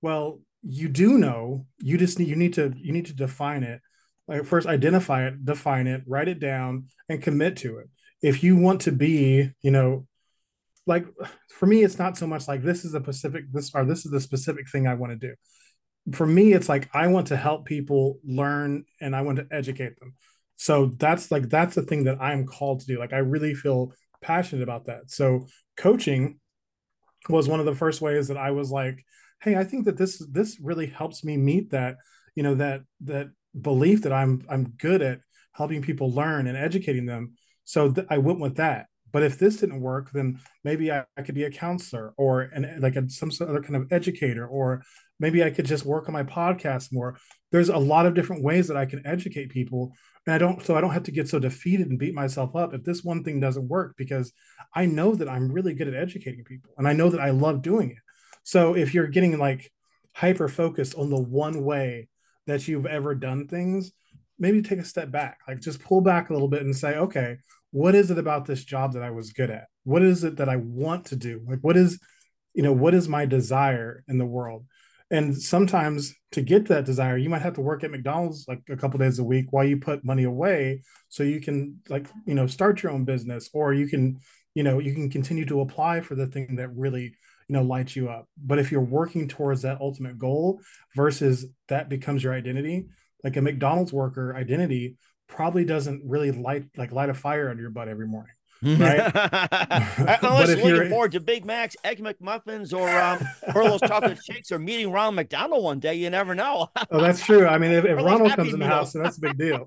[0.02, 1.66] Well you do know.
[1.78, 3.80] You just need you need to you need to define it.
[4.28, 7.88] Like first identify it define it write it down and commit to it.
[8.22, 10.06] If you want to be you know
[10.86, 11.06] like
[11.48, 14.10] for me it's not so much like this is a specific this or this is
[14.10, 15.34] the specific thing i want to do.
[16.14, 19.98] For me it's like i want to help people learn and i want to educate
[19.98, 20.14] them.
[20.56, 22.98] So that's like that's the thing that i'm called to do.
[22.98, 25.10] Like i really feel passionate about that.
[25.10, 25.46] So
[25.76, 26.38] coaching
[27.28, 29.04] was one of the first ways that i was like
[29.42, 31.96] hey i think that this this really helps me meet that
[32.34, 33.28] you know that that
[33.60, 35.20] belief that i'm i'm good at
[35.52, 37.34] helping people learn and educating them.
[37.64, 38.86] So th- i went with that.
[39.12, 42.78] But if this didn't work then maybe i, I could be a counselor or an
[42.80, 44.82] like a, some sort of other kind of educator or
[45.18, 47.16] maybe i could just work on my podcast more
[47.50, 49.92] there's a lot of different ways that i can educate people
[50.26, 52.74] and i don't so i don't have to get so defeated and beat myself up
[52.74, 54.32] if this one thing doesn't work because
[54.74, 57.62] i know that i'm really good at educating people and i know that i love
[57.62, 57.98] doing it.
[58.42, 59.70] So if you're getting like
[60.12, 62.08] hyper focused on the one way
[62.46, 63.92] that you've ever done things
[64.40, 65.38] maybe take a step back.
[65.46, 67.36] Like just pull back a little bit and say okay
[67.72, 69.66] what is it about this job that i was good at?
[69.84, 71.42] What is it that i want to do?
[71.46, 72.00] Like what is
[72.54, 74.64] you know what is my desire in the world
[75.10, 78.76] and sometimes to get that desire you might have to work at mcdonald's like a
[78.76, 82.46] couple days a week while you put money away so you can like you know
[82.46, 84.18] start your own business or you can
[84.54, 87.14] you know you can continue to apply for the thing that really
[87.48, 88.28] you know lights you up.
[88.36, 90.60] But if you're working towards that ultimate goal
[90.94, 92.86] versus that becomes your identity
[93.24, 94.96] like a mcdonald's worker identity
[95.28, 99.10] probably doesn't really light like light a fire under your butt every morning Right?
[100.22, 104.52] Unless you're looking forward to Big Macs, Egg McMuffins, or um, or those chocolate shakes,
[104.52, 106.68] or meeting Ronald McDonald one day, you never know.
[106.90, 107.46] Oh, that's true.
[107.46, 108.76] I mean, if, if Ronald comes in the Meal.
[108.76, 109.66] house, that's a big deal.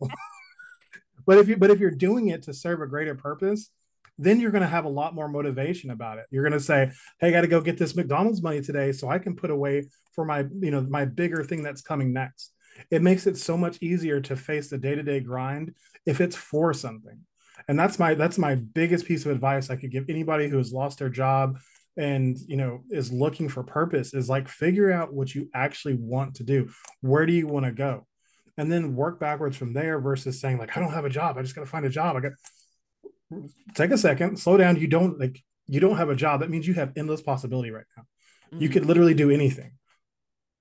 [1.26, 3.72] but if you but if you're doing it to serve a greater purpose,
[4.20, 6.26] then you're going to have a lot more motivation about it.
[6.30, 9.10] You're going to say, "Hey, I got to go get this McDonald's money today, so
[9.10, 12.52] I can put away for my you know my bigger thing that's coming next."
[12.92, 15.74] It makes it so much easier to face the day to day grind
[16.06, 17.20] if it's for something.
[17.68, 20.74] And that's my that's my biggest piece of advice I could give anybody who has
[20.74, 21.58] lost their job
[21.96, 26.36] and you know is looking for purpose is like figure out what you actually want
[26.36, 26.70] to do.
[27.02, 28.08] Where do you want to go?
[28.58, 31.38] And then work backwards from there versus saying like i don't have a job.
[31.38, 32.16] I just got to find a job.
[32.16, 32.32] I got
[33.76, 34.78] take a second slow down.
[34.80, 36.42] You don't like you don't have a job.
[36.42, 38.04] That means you have endless possibility right now.
[38.60, 38.74] You Mhm.
[38.74, 39.72] could literally do anything.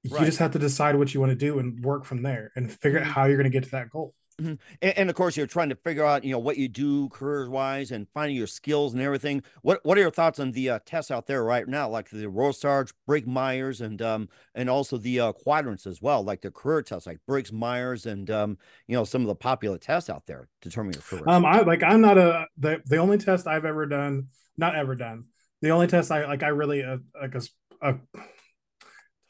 [0.05, 2.73] You just have to decide what you want to do and work from there and
[2.73, 3.11] figure out Mhm.
[3.11, 4.55] how you're going to get to that goal Mm-hmm.
[4.83, 7.49] And, and, of course, you're trying to figure out, you know, what you do career
[7.49, 9.43] wise and finding your skills and everything.
[9.63, 12.29] What What are your thoughts on the uh, tests out there right now, like the
[12.29, 16.83] Rorschach, Briggs Myers, and um and also the uh, quadrants as well, like the career
[16.83, 20.49] tests, like Briggs Myers, and um you know some of the popular tests out there
[20.61, 21.23] determine your career.
[21.27, 24.95] Um, I like I'm not a the the only test I've ever done, not ever
[24.95, 25.25] done.
[25.61, 27.43] The only test I like I really uh, like a,
[27.81, 27.95] a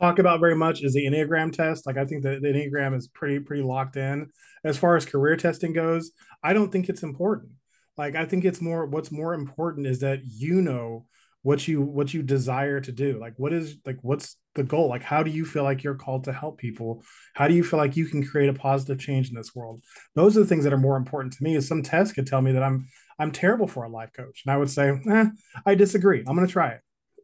[0.02, 1.86] talk about very much is the Enneagram test.
[1.86, 4.30] Like I think that the Enneagram is pretty pretty locked in.
[4.64, 6.10] As far as career testing goes,
[6.42, 7.52] I don't think it's important.
[7.96, 11.06] Like I think it's more what's more important is that you know
[11.42, 13.18] what you what you desire to do.
[13.20, 14.88] Like what is like what's the goal?
[14.88, 17.04] Like how do you feel like you're called to help people?
[17.34, 19.82] How do you feel like you can create a positive change in this world?
[20.16, 21.54] Those are the things that are more important to me.
[21.54, 22.88] Is some test could tell me that I'm
[23.20, 25.26] I'm terrible for a life coach, and I would say, eh,
[25.64, 26.24] I disagree.
[26.26, 26.80] I'm going to try it.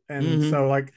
[0.09, 0.51] And mm-hmm.
[0.51, 0.93] so like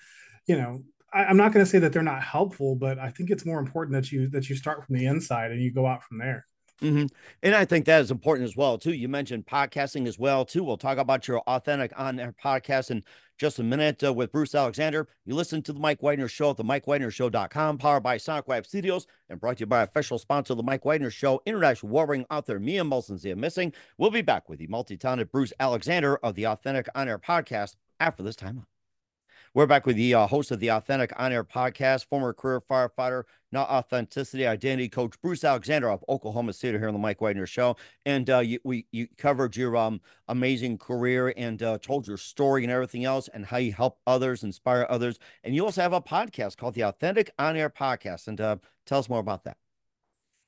[0.48, 3.30] you know I, am not going to say that they're not helpful, but I think
[3.30, 6.04] it's more important that you that you start from the inside and you go out
[6.04, 6.48] from there.
[6.82, 7.06] Mm-hmm.
[7.44, 8.94] And I think that is important as well too.
[8.94, 10.64] You mentioned podcasting as well too.
[10.64, 13.04] We'll talk about your authentic on air podcast in
[13.38, 15.08] just a minute uh, with Bruce Alexander.
[15.26, 19.08] You listen to the Mike Wagner Show at the MikeWagnerShow.com, powered by Sonic Web Studios,
[19.30, 22.60] and brought to you by official sponsor of the Mike Wagner Show, international warring author
[22.60, 23.74] Mia Molson's The Missing.
[23.98, 28.24] We'll be back with the multi-talented Bruce Alexander of the Authentic On Air podcast after
[28.24, 28.66] this time.
[29.54, 33.24] We're back with the uh, host of the Authentic On Air podcast, former career firefighter,
[33.52, 37.76] now authenticity identity coach Bruce Alexander of Oklahoma City here on the Mike Wagner Show.
[38.06, 42.64] And uh, you, we you covered your um, amazing career and uh, told your story
[42.64, 45.20] and everything else, and how you help others, inspire others.
[45.44, 48.30] And you also have a podcast called the Authentic On Air Podcast.
[48.30, 49.58] And uh, tell us more about that.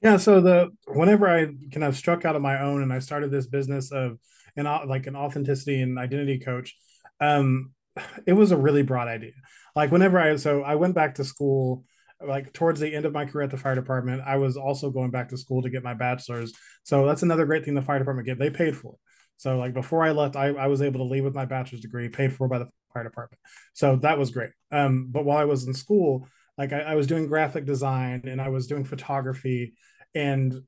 [0.01, 3.31] Yeah, so the whenever I kind of struck out on my own and I started
[3.31, 4.17] this business of
[4.55, 6.77] an like an authenticity and identity coach,
[7.19, 7.71] um,
[8.25, 9.31] it was a really broad idea.
[9.75, 11.85] Like whenever I so I went back to school
[12.25, 15.11] like towards the end of my career at the fire department, I was also going
[15.11, 16.53] back to school to get my bachelor's.
[16.83, 18.39] So that's another great thing the fire department get.
[18.39, 18.99] They paid for it.
[19.37, 22.07] So like before I left, I, I was able to leave with my bachelor's degree
[22.09, 23.41] paid for by the fire department.
[23.73, 24.51] So that was great.
[24.71, 26.27] Um, but while I was in school,
[26.57, 29.73] like I, I was doing graphic design and I was doing photography
[30.15, 30.61] and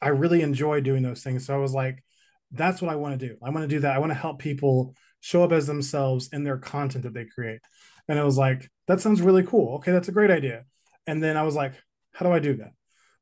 [0.00, 1.46] I really enjoyed doing those things.
[1.46, 2.02] So I was like,
[2.52, 3.36] that's what I want to do.
[3.42, 3.94] I want to do that.
[3.94, 7.60] I want to help people show up as themselves in their content that they create.
[8.08, 9.76] And it was like, that sounds really cool.
[9.76, 10.64] Okay, that's a great idea.
[11.06, 11.72] And then I was like,
[12.12, 12.72] how do I do that?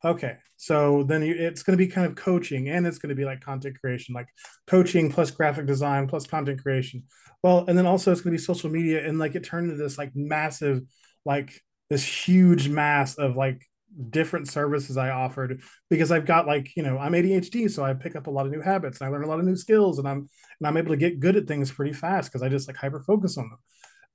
[0.05, 3.15] Okay, so then you, it's going to be kind of coaching and it's going to
[3.15, 4.27] be like content creation, like
[4.67, 7.05] coaching plus graphic design plus content creation.
[7.41, 9.07] Well, and then also it's going to be social media.
[9.07, 10.83] And like it turned into this like massive,
[11.25, 11.53] like
[11.88, 13.65] this huge mass of like
[14.11, 18.17] different services I offered because I've got like, you know, I'm ADHD, so I pick
[18.17, 20.09] up a lot of new habits and I learn a lot of new skills and
[20.09, 20.29] I'm
[20.61, 23.01] and I'm able to get good at things pretty fast because I just like hyper
[23.01, 23.59] focus on them.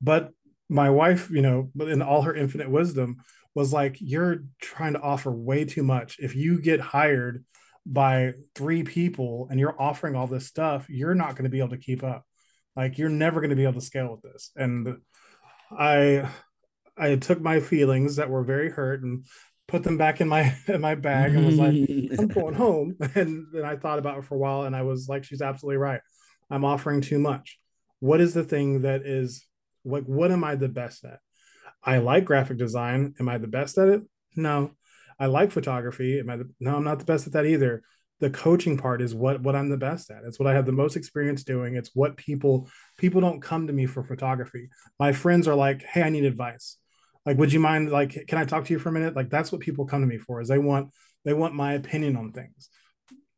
[0.02, 0.32] But
[0.70, 3.18] my wife, you know, in all her infinite wisdom,
[3.56, 6.18] was like, You're trying to offer way too much.
[6.20, 7.44] If you get hired
[7.86, 11.70] by three people and you're offering all this stuff, you're not going to be able
[11.70, 12.26] to keep up.
[12.76, 14.52] Like you're never going to be able to scale with this.
[14.56, 14.98] And
[15.72, 16.30] I
[16.98, 19.26] I took my feelings that were very hurt and
[19.67, 21.73] put them back in my in my bag and was like,
[22.19, 22.95] I'm going home.
[23.15, 25.77] And then I thought about it for a while and I was like, she's absolutely
[25.77, 26.01] right.
[26.49, 27.60] I'm offering too much.
[27.99, 29.45] What is the thing that is
[29.84, 31.19] like what am I the best at?
[31.84, 33.13] I like graphic design.
[33.19, 34.01] Am I the best at it?
[34.36, 34.71] No.
[35.19, 36.19] I like photography.
[36.19, 37.82] Am I the, no, I'm not the best at that either.
[38.19, 40.23] The coaching part is what what I'm the best at.
[40.25, 41.75] It's what I have the most experience doing.
[41.75, 44.69] It's what people people don't come to me for photography.
[44.99, 46.77] My friends are like, "Hey, I need advice."
[47.28, 49.16] Like would you mind like can i talk to you for a minute?
[49.16, 50.92] Like that's what people come to me for is they want
[51.26, 52.70] they want my opinion on things.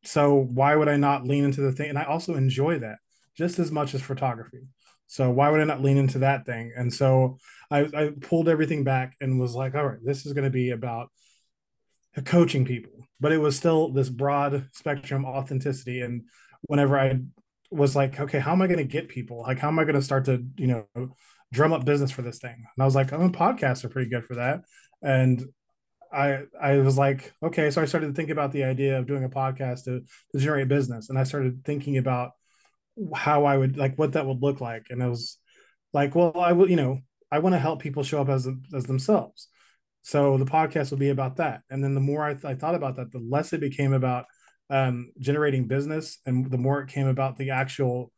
[0.05, 1.89] So why would i not lean into the thing?
[1.89, 2.99] And i also enjoy that
[3.35, 4.61] just as much as photography.
[5.07, 6.71] So why would i not lean into that thing?
[6.77, 7.39] And so
[7.71, 10.69] i, I pulled everything back and was like all right this is going to be
[10.69, 11.09] about
[12.25, 12.93] coaching people.
[13.19, 16.01] But it was still this broad spectrum authenticity.
[16.01, 16.25] And
[16.61, 17.19] whenever i
[17.71, 19.41] was like okay how am i going to get people?
[19.41, 21.15] Like how am i going to start to you know
[21.51, 22.55] drum up business for this thing.
[22.55, 24.61] And I was like, I'm podcasts are pretty good for that.
[25.01, 25.43] And
[26.11, 27.71] I I was like, okay.
[27.71, 30.67] So I started to think about the idea of doing a podcast to, to generate
[30.67, 31.09] business.
[31.09, 32.31] And I started thinking about
[33.15, 34.87] how I would like what that would look like.
[34.89, 35.37] And I was
[35.93, 36.99] like, well, I will, you know,
[37.31, 39.47] I want to help people show up as as themselves.
[40.01, 41.61] So the podcast will be about that.
[41.69, 44.25] And then the more I, th- I thought about that, the less it became about
[44.69, 48.11] um, generating business, and the more it came about the actual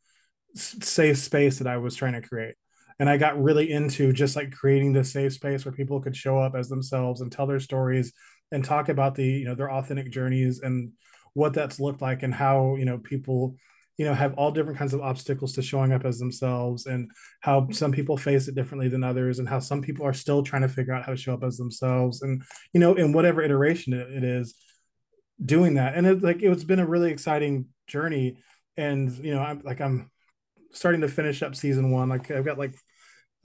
[0.54, 2.54] safe space that I was trying to create
[3.02, 6.38] and I got really into just like creating this safe space where people could show
[6.38, 8.12] up as themselves and tell their stories
[8.52, 10.92] and talk about the you know their authentic journeys and
[11.34, 13.56] what that's looked like and how you know people
[13.96, 17.68] you know have all different kinds of obstacles to showing up as themselves and how
[17.72, 20.68] some people face it differently than others and how some people are still trying to
[20.68, 22.40] figure out how to show up as themselves and
[22.72, 24.54] you know in whatever iteration it, is
[25.44, 25.94] doing that.
[25.96, 28.38] And it like it's been a really exciting journey.
[28.76, 30.10] And you know, I'm like I'm
[30.72, 32.08] starting to finish up season one.
[32.08, 32.74] Like I've got like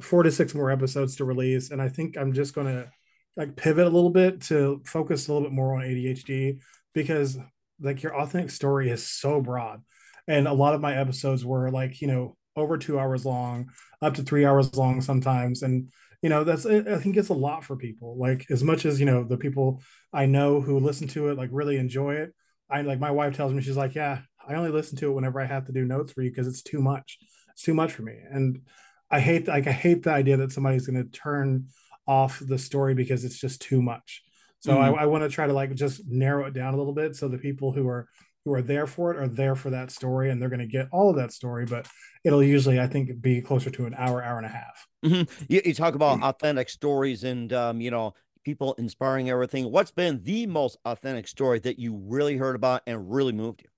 [0.01, 2.89] four to six more episodes to release, and I think I'm just gonna
[3.35, 6.59] like pivot a little bit to focus a little bit more on ADHD
[6.93, 7.37] because
[7.79, 9.81] like your authentic story is so broad.
[10.27, 13.69] And a lot of my episodes were like, you know, over two hours long,
[14.01, 15.61] up to three hours long sometimes.
[15.61, 15.89] And,
[16.21, 18.17] you know, that's, I think it's a lot for people.
[18.17, 19.81] Like, as much as, you know, the people
[20.11, 22.33] I know who listen to it, like, really enjoy it.
[22.69, 25.39] I like, my wife tells me, she's like, yeah, I only listen to it whenever
[25.39, 27.19] I have to do notes for you because it's too much.
[27.51, 28.17] It's too much for me.
[28.29, 28.61] And
[29.09, 31.67] I hate, like, I hate the idea that somebody's going to turn
[32.07, 34.23] off the story because it's just too much.
[34.59, 34.99] So mm-hmm.
[34.99, 37.27] I, I want to try to like just narrow it down a little bit so
[37.27, 38.07] the people who are
[38.47, 40.87] who are there for it are there for that story and they're going to get
[40.93, 41.85] all of that story but
[42.23, 45.43] it'll usually i think be closer to an hour hour and a half mm-hmm.
[45.49, 48.13] you, you, talk about authentic stories and um, you know
[48.45, 53.11] people inspiring everything what's been the most authentic story that you really heard about and
[53.11, 53.69] really moved you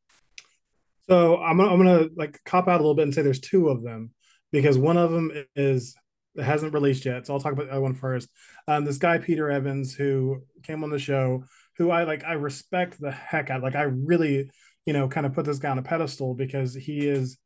[1.09, 3.81] so i'm I'm gonna like cop out a little bit and say there's two of
[3.81, 4.11] them
[4.51, 5.95] because one of them is
[6.35, 8.29] it hasn't released yet so i'll talk about that one first
[8.67, 11.43] um, this guy peter evans who came on the show
[11.79, 13.63] who I like I respect the heck out.
[13.63, 14.51] Like I really,
[14.85, 17.37] you know, kind of put this guy on a pedestal because he is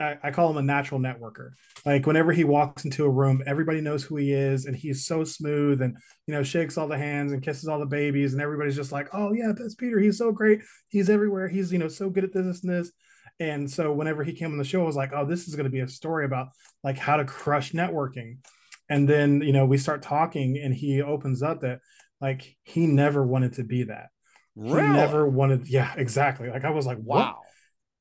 [0.00, 1.50] I, I, call him a natural networker.
[1.84, 5.24] Like whenever he walks into a room, everybody knows who he is, and he's so
[5.24, 5.94] smooth and
[6.26, 9.08] you know shakes all the hands and kisses all the babies, and everybody's just like,
[9.12, 10.00] "Oh yeah, that's Peter.
[10.00, 10.62] He's so great.
[10.88, 11.48] He's everywhere.
[11.48, 12.90] He's you know so good at this and this."
[13.40, 15.64] And so whenever he came on the show, I was like, "Oh, this is going
[15.64, 16.50] to be a story about
[16.84, 18.38] like how to crush networking."
[18.88, 21.80] And then you know we start talking, and he opens up that
[22.20, 24.10] like he never wanted to be that.
[24.56, 24.82] Really?
[24.82, 26.50] He never wanted, yeah, exactly.
[26.50, 27.16] Like I was like, wow.
[27.16, 27.36] What?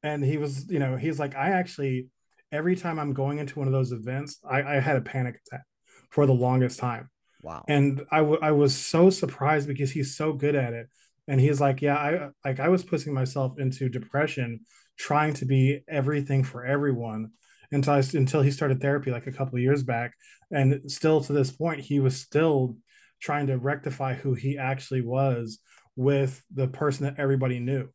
[0.04, 2.08] And he was, you know, he's like, I actually,
[2.52, 5.64] every time I'm going into one of those events, I, I had a panic attack
[6.10, 7.10] for the longest time.
[7.44, 7.64] Wow.
[7.68, 10.88] And I, w- I was so surprised because he's so good at it.
[11.28, 14.62] And he's like, yeah, I like I was pushing myself into depression,
[15.00, 17.32] trying to be everything for everyone
[17.72, 20.14] until I, until he started therapy like a couple years back.
[20.52, 22.76] And still to this point, he was still
[23.22, 25.60] trying to rectify who he actually was
[25.95, 27.88] with the person that everybody knew.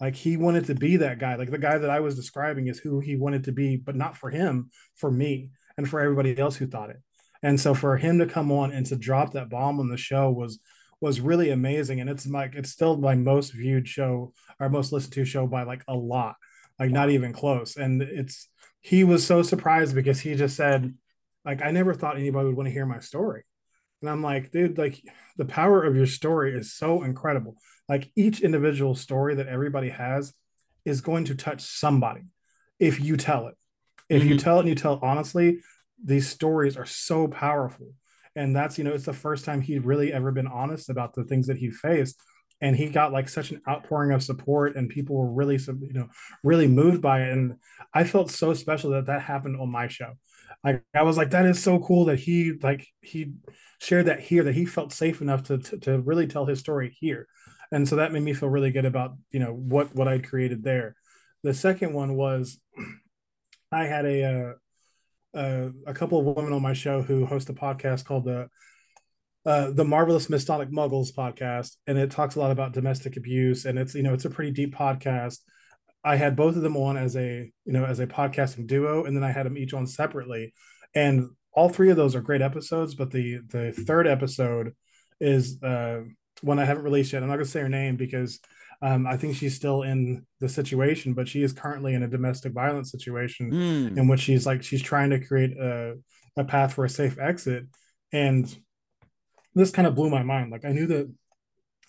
[0.00, 1.36] Like he wanted to be that guy.
[1.36, 4.16] Like the guy that I was describing is who he wanted to be, but not
[4.16, 7.00] for him, for me and for everybody else who thought it.
[7.42, 10.30] And so for him to come on and to drop that bomb on the show
[10.30, 10.60] was
[11.00, 12.00] was really amazing.
[12.00, 15.62] And it's like it's still my most viewed show, our most listened to show by
[15.62, 16.36] like a lot,
[16.78, 17.76] like not even close.
[17.76, 18.48] And it's
[18.80, 20.94] he was so surprised because he just said,
[21.44, 23.42] like, I never thought anybody would want to hear my story.
[24.00, 25.02] And I'm like, dude, like
[25.36, 27.56] the power of your story is so incredible.
[27.88, 30.32] Like each individual story that everybody has
[30.84, 32.22] is going to touch somebody
[32.78, 33.56] if you tell it.
[34.08, 34.32] If mm-hmm.
[34.32, 35.60] you tell it and you tell it honestly,
[36.02, 37.88] these stories are so powerful.
[38.36, 41.24] And that's, you know, it's the first time he'd really ever been honest about the
[41.24, 42.20] things that he faced.
[42.60, 46.08] And he got like such an outpouring of support, and people were really, you know,
[46.42, 47.32] really moved by it.
[47.32, 47.56] And
[47.94, 50.14] I felt so special that that happened on my show.
[50.64, 53.34] Like I was like, that is so cool that he like he
[53.80, 56.96] shared that here that he felt safe enough to, to, to really tell his story
[56.98, 57.28] here
[57.70, 60.62] and so that made me feel really good about you know what what i'd created
[60.62, 60.96] there
[61.42, 62.58] the second one was
[63.72, 64.52] i had a uh,
[65.38, 68.48] uh, a couple of women on my show who host a podcast called the
[69.46, 73.78] uh, the marvelous Mistonic Muggles podcast, and it talks a lot about domestic abuse, and
[73.78, 75.38] it's you know it's a pretty deep podcast.
[76.04, 79.16] I had both of them on as a you know as a podcasting duo, and
[79.16, 80.52] then I had them each on separately,
[80.94, 84.74] and all three of those are great episodes, but the the third episode
[85.20, 86.00] is uh,
[86.42, 87.22] one I haven't released yet.
[87.22, 88.40] I'm not going to say her name because
[88.80, 92.52] um, I think she's still in the situation, but she is currently in a domestic
[92.52, 93.96] violence situation mm.
[93.96, 95.94] in which she's like she's trying to create a
[96.36, 97.64] a path for a safe exit,
[98.12, 98.56] and
[99.58, 100.50] this kind of blew my mind.
[100.50, 101.12] Like I knew that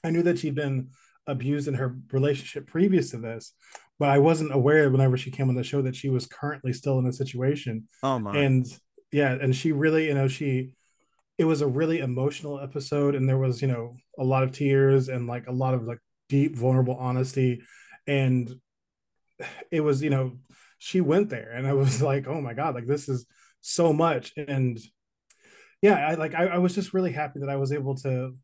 [0.03, 0.89] I knew that she'd been
[1.27, 3.53] abused in her relationship previous to this,
[3.99, 6.99] but I wasn't aware whenever she came on the show that she was currently still
[6.99, 7.87] in a situation.
[8.03, 8.37] Oh my!
[8.37, 8.65] And
[9.11, 10.73] yeah, and she really, you know, she
[11.37, 15.07] it was a really emotional episode and there was, you know, a lot of tears
[15.07, 17.61] and like a lot of like deep vulnerable honesty
[18.05, 18.53] and
[19.71, 20.37] it was, you know,
[20.79, 23.25] she went there and I was like, "Oh my god, like this is
[23.61, 24.79] so much." And
[25.81, 28.35] yeah, I like I, I was just really happy that I was able to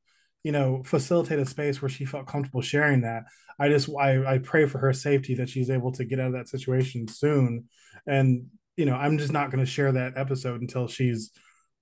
[0.44, 3.24] you know facilitate a space where she felt comfortable sharing that
[3.60, 6.34] i just I, I pray for her safety that she's able to get out of
[6.34, 7.68] that situation soon
[8.06, 8.46] and
[8.78, 11.32] you know, I'm just not going to share that episode until she's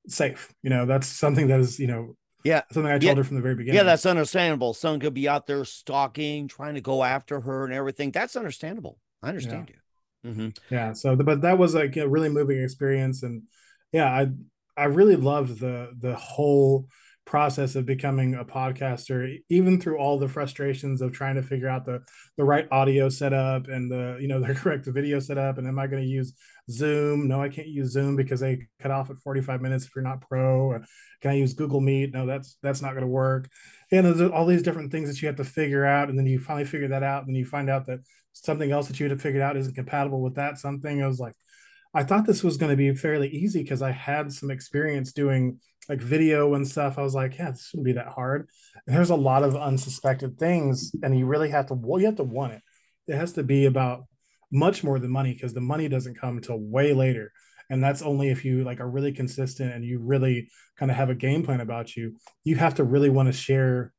[0.08, 0.54] safe.
[0.62, 3.16] You know, that's something that is, you know, yeah, something I told yeah.
[3.16, 3.78] her from the very beginning.
[3.78, 4.74] Yeah, that's understandable.
[4.74, 8.12] Someone could be out there stalking, trying to go after her and everything.
[8.12, 9.00] That's understandable.
[9.22, 9.76] I understand yeah.
[9.76, 10.32] you.
[10.32, 10.74] Mm-hmm.
[10.74, 10.94] Yeah.
[10.94, 13.44] So, but that was like a really moving experience, and
[13.92, 14.28] yeah, I
[14.78, 16.88] I really loved the the whole
[17.26, 21.86] process of becoming a podcaster even through all the frustrations of trying to figure out
[21.86, 22.02] the
[22.36, 25.88] the right audio setup and the you know the correct video setup and am i
[25.88, 26.34] going to use
[26.70, 27.28] zoom?
[27.28, 30.22] No i can't use zoom because they cut off at 45 minutes if you're not
[30.22, 30.80] pro
[31.22, 32.14] can i use google meet?
[32.14, 33.50] No that's that's not going to work.
[33.92, 36.40] And there's all these different things that you have to figure out and then you
[36.40, 38.00] finally figure that out and then you find out that
[38.34, 41.02] something else that you had figured out isn't compatible with that something.
[41.02, 41.36] I was like
[41.94, 45.60] i thought this was going to be fairly easy because i had some experience doing
[45.90, 48.50] like video and stuff, I was like, yeah, this shouldn't be that hard.
[48.88, 52.16] And there's a lot of unsuspected things, and you really have to well, you have
[52.18, 52.62] to want it.
[53.08, 54.06] It has to be about
[54.52, 57.32] much more than money because the money doesn't come until way later.
[57.70, 61.10] And that's only if you like are really consistent and you really kind of have
[61.10, 62.18] a game plan about you.
[62.44, 63.94] You have to really want to share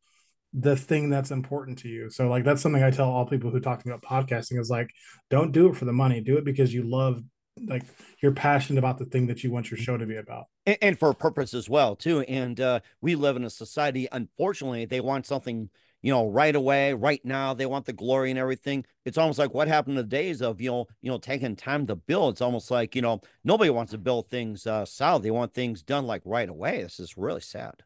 [0.53, 2.09] the thing that's important to you.
[2.09, 4.71] So like that's something I tell all people who talk to me about podcasting is
[4.71, 4.91] like,
[5.29, 6.21] don't do it for the money.
[6.21, 7.21] Do it because you love
[7.67, 7.85] like
[8.21, 10.47] you're passionate about the thing that you want your show to be about.
[10.67, 12.21] And, and for a purpose as well too.
[12.21, 15.71] And uh, we live in a society unfortunately they want something
[16.03, 17.55] you know right away right now.
[17.55, 18.85] They want the glory and everything.
[19.05, 21.87] It's almost like what happened in the days of you know you know taking time
[21.87, 22.35] to build.
[22.35, 25.23] It's almost like you know nobody wants to build things uh solid.
[25.23, 26.83] They want things done like right away.
[26.83, 27.83] This is really sad.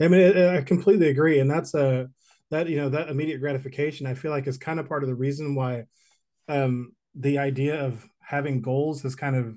[0.00, 1.40] I mean i completely agree.
[1.40, 2.04] And that's a uh,
[2.50, 5.14] that you know that immediate gratification i feel like is kind of part of the
[5.14, 5.84] reason why
[6.48, 9.54] um the idea of having goals has kind of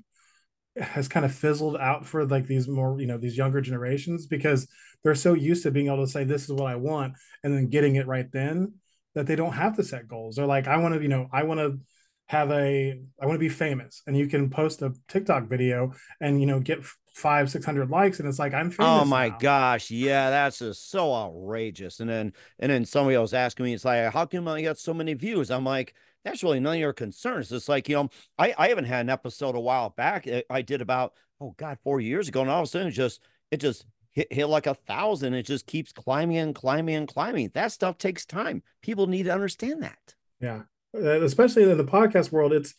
[0.82, 4.68] has kind of fizzled out for like these more you know these younger generations because
[5.02, 7.68] they're so used to being able to say this is what i want and then
[7.68, 8.72] getting it right then
[9.14, 10.36] that they don't have to set goals.
[10.36, 11.78] They're like i want to you know i want to
[12.26, 14.02] have a i want to be famous.
[14.06, 18.20] And you can post a tiktok video and you know get five six hundred likes
[18.20, 19.38] and it's like i'm famous oh my now.
[19.38, 21.98] gosh yeah that's just so outrageous.
[21.98, 24.94] And then and then somebody else asking me it's like how come i got so
[24.94, 25.50] many views?
[25.50, 25.94] I'm like
[26.24, 27.52] that's really none of your concerns.
[27.52, 30.26] It's like, you know, I, I haven't had an episode a while back.
[30.26, 32.42] Eh, I did about, oh God, four years ago.
[32.42, 35.34] And all of a sudden it just, it just hit, hit like a thousand.
[35.34, 37.50] It just keeps climbing and climbing and climbing.
[37.54, 38.62] That stuff takes time.
[38.82, 40.14] People need to understand that.
[40.40, 40.62] Yeah.
[40.94, 42.52] Uh, especially in the podcast world.
[42.52, 42.74] It's,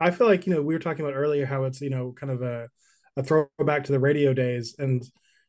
[0.00, 2.32] I feel like, you know, we were talking about earlier how it's, you know, kind
[2.32, 2.68] of a,
[3.16, 4.74] a throwback to the radio days.
[4.78, 5.02] And,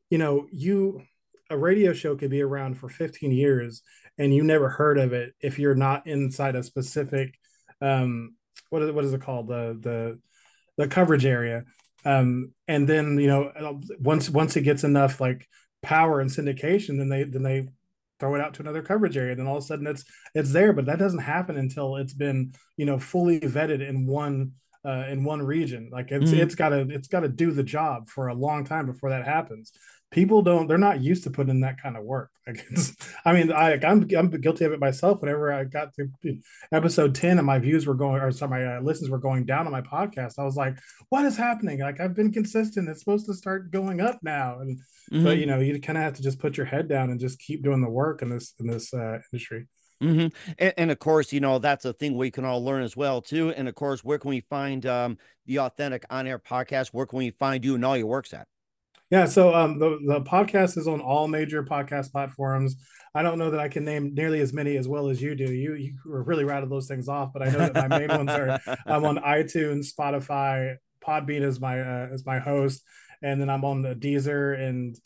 [0.10, 1.02] you know, you,
[1.50, 3.82] a radio show could be around for 15 years
[4.18, 7.36] and you never heard of it if you're not inside a specific
[7.82, 8.36] um
[8.70, 9.47] what is what is it called?
[9.47, 10.20] The the
[10.78, 11.64] the coverage area.
[12.05, 15.47] Um and then you know once once it gets enough like
[15.82, 17.68] power and syndication then they then they
[18.20, 19.36] throw it out to another coverage area.
[19.36, 22.53] Then all of a sudden it's it's there but that doesn't happen until it's been
[22.78, 24.53] you know fully vetted in one
[24.86, 25.89] uh, in one region.
[25.91, 26.39] Like it's mm.
[26.39, 29.26] it's got to it's got to do the job for a long time before that
[29.26, 29.72] happens
[30.14, 32.66] people don't they're not used to putting in that kind of work like
[33.26, 36.07] i mean i I'm, I'm guilty of it myself whenever i got to
[36.72, 39.66] episode 10 and my views were going or sorry my uh, listens were going down
[39.66, 40.78] on my podcast i was like
[41.09, 44.80] what is happening like i've been consistent it's supposed to start going up now and
[45.11, 45.24] mm-hmm.
[45.24, 47.39] but you know you kind of have to just put your head down and just
[47.39, 49.68] keep doing the work in this in this uh, industry
[50.01, 50.53] Mm-hmm.
[50.59, 53.22] And, and, of course, you know, that's a thing we can all learn as well,
[53.22, 53.51] too.
[53.51, 56.89] And of course, where can we find um, the authentic on air podcast?
[56.89, 58.47] Where can we find you and all your works at?
[59.14, 62.78] Yeah, so um, the the podcast is on all major podcast platforms.
[63.14, 65.53] I don't know that I can name nearly as many as well as you do.
[65.53, 68.59] You you really rattled those things off, but I know that my main ones are
[68.88, 72.82] I'm on iTunes, Spotify, Podbean is my uh, is my host,
[73.22, 74.99] and then I'm on the Deezer and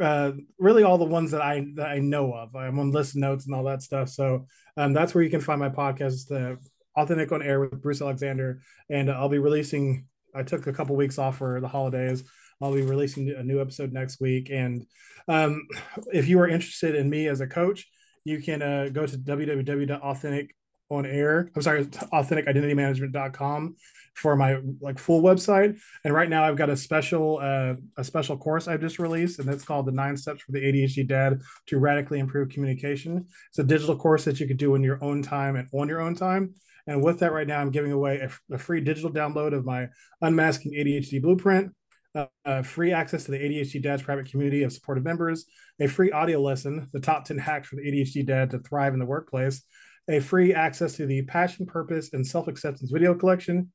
[0.00, 2.56] uh, really all the ones that I that I know of.
[2.56, 4.08] I'm on listen notes and all that stuff.
[4.08, 4.46] So
[4.78, 6.56] um, that's where you can find my podcast, uh,
[6.98, 10.06] Authentic on Air with Bruce Alexander, and I'll be releasing.
[10.34, 12.24] I took a couple weeks off for the holidays
[12.64, 14.48] I'll be releasing a new episode next week.
[14.50, 14.86] And
[15.28, 15.68] um,
[16.12, 17.86] if you are interested in me as a coach,
[18.24, 20.56] you can uh, go to www.authentic
[20.88, 21.50] on air.
[21.54, 23.76] I'm sorry, authenticidentitymanagement.com
[24.14, 25.78] for my like full website.
[26.04, 29.48] And right now I've got a special uh, a special course I've just released, and
[29.50, 33.26] it's called the Nine Steps for the ADHD Dad to Radically Improve Communication.
[33.50, 36.00] It's a digital course that you could do in your own time and on your
[36.00, 36.54] own time.
[36.86, 39.88] And with that, right now I'm giving away a, a free digital download of my
[40.20, 41.72] Unmasking ADHD Blueprint
[42.14, 45.46] uh, free access to the ADHD Dads private community of supportive members,
[45.80, 49.00] a free audio lesson, the top 10 hacks for the ADHD dad to thrive in
[49.00, 49.62] the workplace,
[50.08, 53.72] a free access to the passion, purpose, and self acceptance video collection,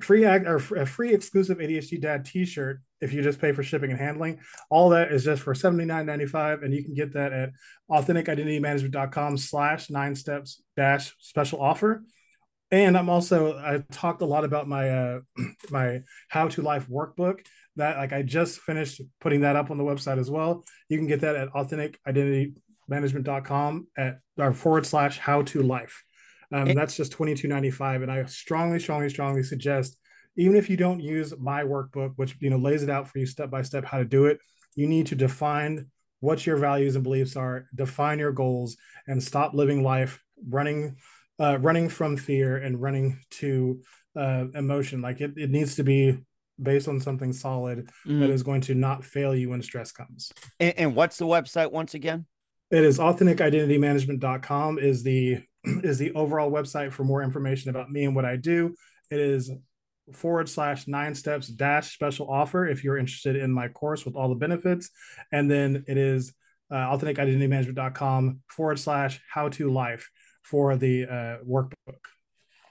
[0.00, 3.90] free act or a free exclusive ADHD dad t-shirt if you just pay for shipping
[3.90, 4.40] and handling.
[4.70, 7.50] All that is just for $79.95 and you can get that at
[7.90, 12.04] authenticidentitymanagement.com slash nine steps dash special offer.
[12.70, 15.20] And I'm also I talked a lot about my uh
[15.70, 17.40] my how to life workbook
[17.76, 20.64] that like I just finished putting that up on the website as well.
[20.88, 26.02] You can get that at authenticidentitymanagement.com at our forward slash how to life.
[26.52, 29.96] Um, it, that's just twenty two ninety five, and I strongly, strongly, strongly suggest
[30.36, 33.26] even if you don't use my workbook, which you know lays it out for you
[33.26, 34.38] step by step how to do it,
[34.74, 35.86] you need to define
[36.20, 40.96] what your values and beliefs are, define your goals, and stop living life running
[41.40, 43.80] uh, running from fear and running to
[44.16, 45.02] uh, emotion.
[45.02, 46.18] Like it, it needs to be
[46.60, 48.20] based on something solid mm.
[48.20, 50.32] that is going to not fail you when stress comes.
[50.60, 52.26] And, and what's the website once again?
[52.70, 58.16] It is authenticidentitymanagement.com is the is the overall website for more information about me and
[58.16, 58.74] what I do.
[59.10, 59.50] It is
[60.12, 64.28] forward slash nine steps dash special offer if you're interested in my course with all
[64.28, 64.90] the benefits.
[65.30, 66.32] And then it is
[66.70, 70.10] uh, authenticidentitymanagement.com forward slash how to life
[70.42, 72.00] for the uh, workbook.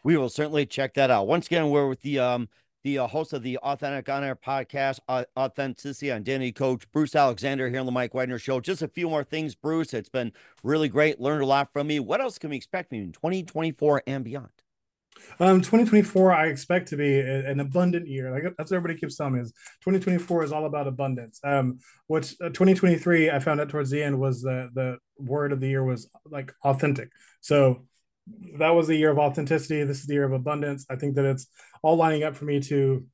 [0.04, 1.28] We will certainly check that out.
[1.28, 2.50] Once again, we're with the um
[2.84, 7.70] the uh, host of the Authentic On Air podcast, uh, Authenticity Identity Coach, Bruce Alexander
[7.70, 8.60] here on the Mike Wagner Show.
[8.60, 9.94] Just a few more things, Bruce.
[9.94, 10.32] It's been
[10.64, 11.20] really great.
[11.20, 12.00] Learned a lot from me.
[12.00, 14.50] What else can we expect from you in 2024 and beyond?
[15.40, 18.32] Um, 2024, I expect to be an abundant year.
[18.32, 19.52] Like that's what everybody keeps telling me is
[19.82, 21.40] 2024 is all about abundance.
[21.44, 21.80] Um,
[22.12, 25.84] uh, 2023, I found out towards the end was the the word of the year
[25.84, 27.10] was like authentic.
[27.42, 27.86] So
[28.58, 29.84] that was the year of authenticity.
[29.84, 30.86] This is the year of abundance.
[30.90, 31.48] I think that it's
[31.84, 33.06] all lining up for me to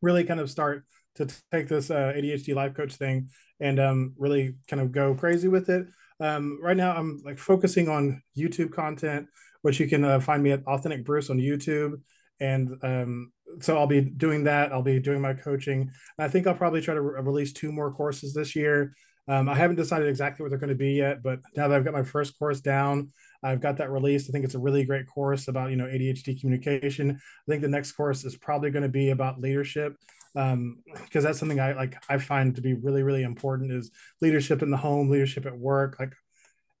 [0.00, 0.84] really kind of start
[1.16, 3.28] to take this uh, ADHD life coach thing
[3.60, 5.86] and um, really kind of go crazy with it.
[6.20, 9.26] Um, right now, I'm like focusing on YouTube content,
[9.62, 12.00] which you can uh, find me at Authentic Bruce on YouTube.
[12.40, 14.72] And um, so I'll be doing that.
[14.72, 15.90] I'll be doing my coaching.
[16.18, 18.92] I think I'll probably try to re- release two more courses this year.
[19.26, 21.84] Um, I haven't decided exactly what they're going to be yet, but now that I've
[21.84, 23.12] got my first course down,
[23.44, 24.28] I've got that released.
[24.28, 27.10] I think it's a really great course about you know ADHD communication.
[27.10, 29.96] I think the next course is probably going to be about leadership
[30.32, 30.82] because um,
[31.12, 32.02] that's something I like.
[32.08, 33.90] I find to be really really important is
[34.20, 35.96] leadership in the home, leadership at work.
[36.00, 36.14] Like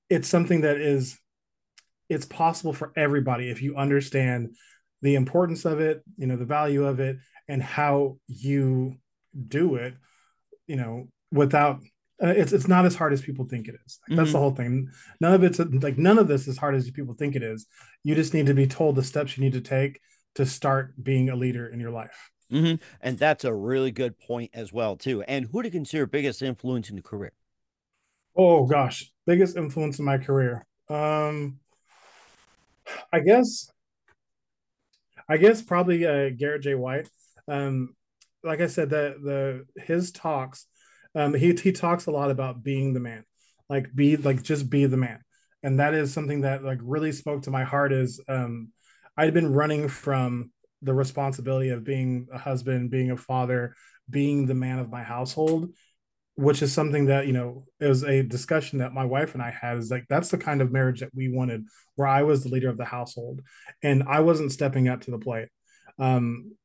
[0.08, 1.18] it's something that is
[2.08, 4.54] it's possible for everybody if you understand
[5.02, 8.96] the importance of it, you know, the value of it, and how you
[9.48, 9.94] do it.
[10.66, 11.80] You know, without
[12.22, 13.98] uh, it's it's not as hard as people think it is.
[14.08, 14.32] Like, that's mm-hmm.
[14.32, 14.88] the whole thing.
[15.20, 17.66] None of it's like none of this is hard as people think it is.
[18.04, 20.00] You just need to be told the steps you need to take
[20.36, 22.30] to start being a leader in your life.
[22.52, 22.82] Mm-hmm.
[23.00, 25.22] And that's a really good point as well too.
[25.22, 27.32] And who to consider biggest influence in your career?
[28.36, 30.66] Oh gosh, biggest influence in my career.
[30.88, 31.58] Um,
[33.12, 33.70] I guess,
[35.28, 36.74] I guess probably uh, Garrett J.
[36.74, 37.08] White.
[37.48, 37.94] Um,
[38.42, 39.16] like I said, the
[39.74, 40.66] the his talks
[41.14, 43.24] um, he he talks a lot about being the man,
[43.68, 45.20] like be like just be the man,
[45.62, 47.92] and that is something that like really spoke to my heart.
[47.92, 48.72] Is um,
[49.16, 50.50] I'd been running from
[50.82, 53.74] the responsibility of being a husband, being a father,
[54.10, 55.72] being the man of my household,
[56.34, 59.50] which is something that you know it was a discussion that my wife and I
[59.50, 59.78] had.
[59.78, 62.68] Is like that's the kind of marriage that we wanted, where I was the leader
[62.68, 63.40] of the household,
[63.82, 65.48] and I wasn't stepping up to the plate.
[65.98, 66.56] Um,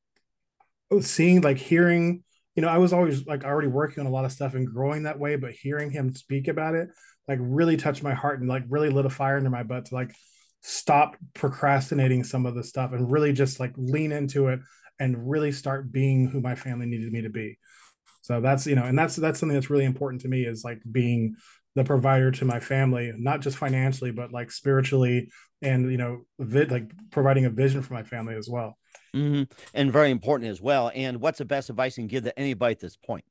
[1.02, 2.24] seeing like hearing
[2.60, 5.04] you know, I was always like already working on a lot of stuff and growing
[5.04, 6.90] that way, but hearing him speak about it
[7.26, 9.96] like really touched my heart and like really lit a fire under my butt to
[9.96, 10.14] like
[10.60, 14.60] stop procrastinating some of the stuff and really just like lean into it
[15.00, 17.58] and really start being who my family needed me to be.
[18.24, 20.82] So that's you know, and that's that's something that's really important to me is like
[20.92, 21.38] being
[21.80, 25.30] the provider to my family, not just financially, but like spiritually
[25.62, 28.78] and you know, vid- like providing a vision for my family as well.
[29.16, 29.44] Mm-hmm.
[29.74, 30.92] And very important as well.
[30.94, 33.24] And what's the best advice you can give to anybody at this point?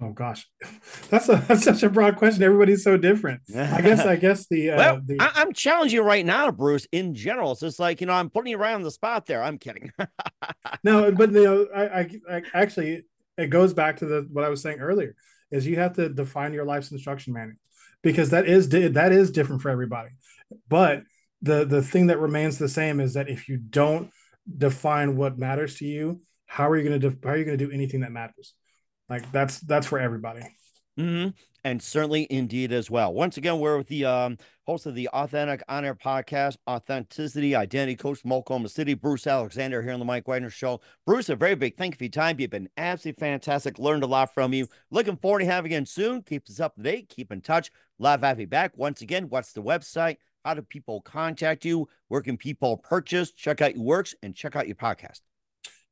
[0.00, 0.48] Oh gosh,
[1.10, 2.42] that's a that's such a broad question.
[2.42, 3.42] Everybody's so different.
[3.54, 5.18] I guess I guess the uh, well, the...
[5.20, 6.88] I, am challenging you right now, Bruce.
[6.92, 9.42] In general, it's just like you know, I'm putting you right on the spot there.
[9.42, 9.92] I'm kidding.
[10.82, 13.04] no, but you know, I, I, I actually
[13.36, 15.14] it goes back to the what I was saying earlier
[15.52, 17.58] is you have to define your life's instruction manual
[18.02, 20.10] because that is that is different for everybody.
[20.68, 21.02] But
[21.40, 24.10] the the thing that remains the same is that if you don't
[24.56, 27.64] define what matters to you, how are you going to how are you going to
[27.66, 28.54] do anything that matters?
[29.08, 30.42] Like that's that's for everybody.
[30.98, 31.30] Mm-hmm.
[31.64, 33.14] And certainly indeed as well.
[33.14, 34.36] Once again, we're with the um,
[34.66, 39.80] host of the Authentic On Air podcast, Authenticity Identity Coach from Oklahoma City, Bruce Alexander
[39.80, 40.80] here on the Mike Wagner Show.
[41.06, 42.40] Bruce, a very big thank you for your time.
[42.40, 43.78] You've been absolutely fantastic.
[43.78, 44.66] Learned a lot from you.
[44.90, 46.22] Looking forward to having you again soon.
[46.22, 47.08] Keep us up to date.
[47.08, 47.70] Keep in touch.
[47.98, 48.76] Love having you back.
[48.76, 50.16] Once again, what's the website?
[50.44, 51.88] How do people contact you?
[52.08, 55.20] Where can people purchase, check out your works, and check out your podcast?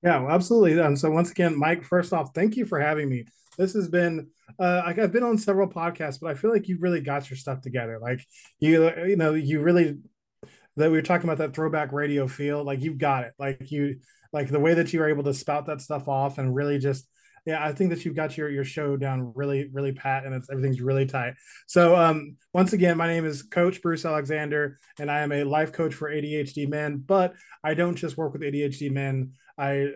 [0.03, 0.80] Yeah, absolutely.
[0.80, 3.26] And so once again, Mike, first off, thank you for having me.
[3.59, 4.28] This has been
[4.59, 7.61] uh, I've been on several podcasts, but I feel like you've really got your stuff
[7.61, 7.98] together.
[8.01, 8.24] Like
[8.59, 9.98] you, you know, you really
[10.76, 12.64] that we were talking about that throwback radio feel.
[12.64, 13.32] Like you've got it.
[13.38, 13.98] Like you,
[14.32, 17.07] like the way that you were able to spout that stuff off and really just
[17.46, 20.51] yeah, I think that you've got your your show down really really pat, and it's
[20.51, 21.34] everything's really tight.
[21.66, 25.72] So um, once again, my name is Coach Bruce Alexander, and I am a life
[25.72, 27.03] coach for ADHD men.
[27.05, 27.34] But
[27.64, 29.32] I don't just work with ADHD men.
[29.57, 29.92] I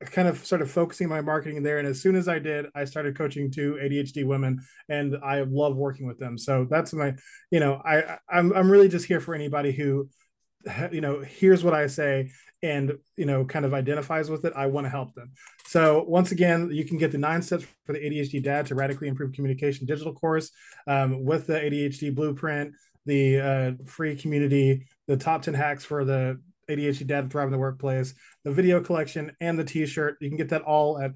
[0.00, 1.78] kind of started focusing my marketing there.
[1.78, 5.76] And as soon as I did, I started coaching two ADHD women, and I love
[5.76, 6.38] working with them.
[6.38, 7.14] So that's my,
[7.50, 10.08] you know, I I'm I'm really just here for anybody who,
[10.92, 12.30] you know, here's what I say
[12.62, 15.30] and you know kind of identifies with it i want to help them
[15.66, 19.08] so once again you can get the nine steps for the adhd dad to radically
[19.08, 20.50] improve communication digital course
[20.86, 22.72] um, with the adhd blueprint
[23.06, 27.52] the uh, free community the top 10 hacks for the ADHD Dad to Thrive in
[27.52, 28.14] the Workplace,
[28.44, 30.18] the video collection, and the t-shirt.
[30.20, 31.12] You can get that all at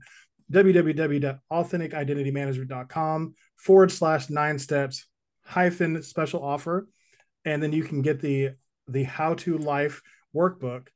[0.53, 5.07] www.authenticidentitymanagement.com forward slash nine steps
[5.45, 6.89] hyphen special offer.
[7.45, 8.51] And then you can get the
[8.89, 10.03] the how to life
[10.35, 10.89] workbook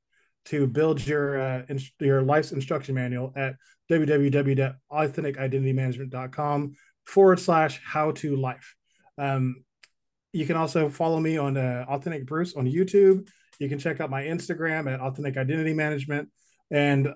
[0.46, 3.56] to build your uh, in, your life's instruction manual at
[3.90, 8.74] www.authenticidentitymanagement.com forward slash how to life.
[9.18, 9.64] Um,
[10.32, 13.28] you can also follow me on uh, Authentic Bruce on YouTube.
[13.58, 16.28] You can check out my Instagram at Authentic Identity Management.
[16.70, 17.14] And,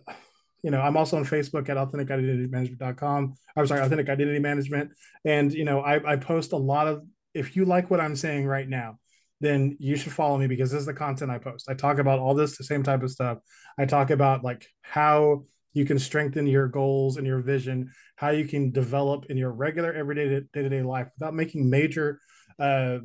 [0.62, 3.34] you know, I'm also on Facebook at AuthenticIdentityManagement.com.
[3.56, 4.90] I'm sorry, Authentic Identity Management.
[5.24, 7.02] And, you know, I, I post a lot of,
[7.34, 8.98] if you like what I'm saying right now,
[9.40, 11.68] then you should follow me because this is the content I post.
[11.68, 13.38] I talk about all this, the same type of stuff.
[13.78, 18.44] I talk about like how you can strengthen your goals and your vision, how you
[18.44, 22.20] can develop in your regular everyday day to day life without making major
[22.58, 22.98] uh,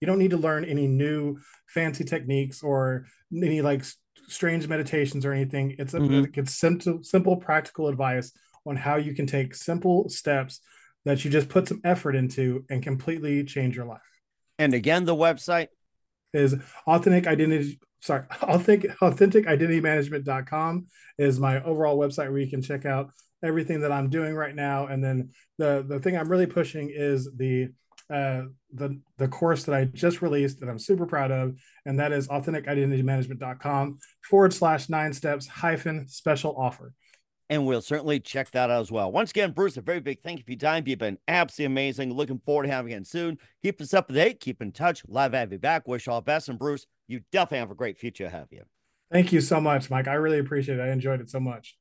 [0.00, 3.84] you don't need to learn any new fancy techniques or any like
[4.28, 5.74] strange meditations or anything.
[5.78, 6.38] It's a, mm-hmm.
[6.38, 8.32] it's simple, simple, practical advice
[8.66, 10.60] on how you can take simple steps
[11.04, 14.00] that you just put some effort into and completely change your life.
[14.58, 15.68] And again, the website
[16.32, 17.80] is authentic identity.
[18.00, 20.86] Sorry, authentic authentic identity management.com
[21.18, 23.10] is my overall website where you can check out
[23.42, 24.86] everything that I'm doing right now.
[24.86, 27.70] And then the the thing I'm really pushing is the
[28.10, 28.42] uh,
[28.72, 32.28] the the course that I just released that I'm super proud of, and that is
[32.28, 36.94] authenticidentitymanagement.com forward slash nine steps hyphen special offer.
[37.50, 39.10] And we'll certainly check that out as well.
[39.10, 40.84] Once again, Bruce, a very big thank you for your time.
[40.86, 42.12] You've been absolutely amazing.
[42.12, 43.38] Looking forward to having you soon.
[43.62, 44.40] Keep us up to date.
[44.40, 45.02] Keep in touch.
[45.08, 45.88] Live have you back.
[45.88, 46.50] Wish all best.
[46.50, 48.64] And Bruce, you definitely have a great future have you.
[49.10, 50.08] Thank you so much, Mike.
[50.08, 50.82] I really appreciate it.
[50.82, 51.74] I enjoyed it so much.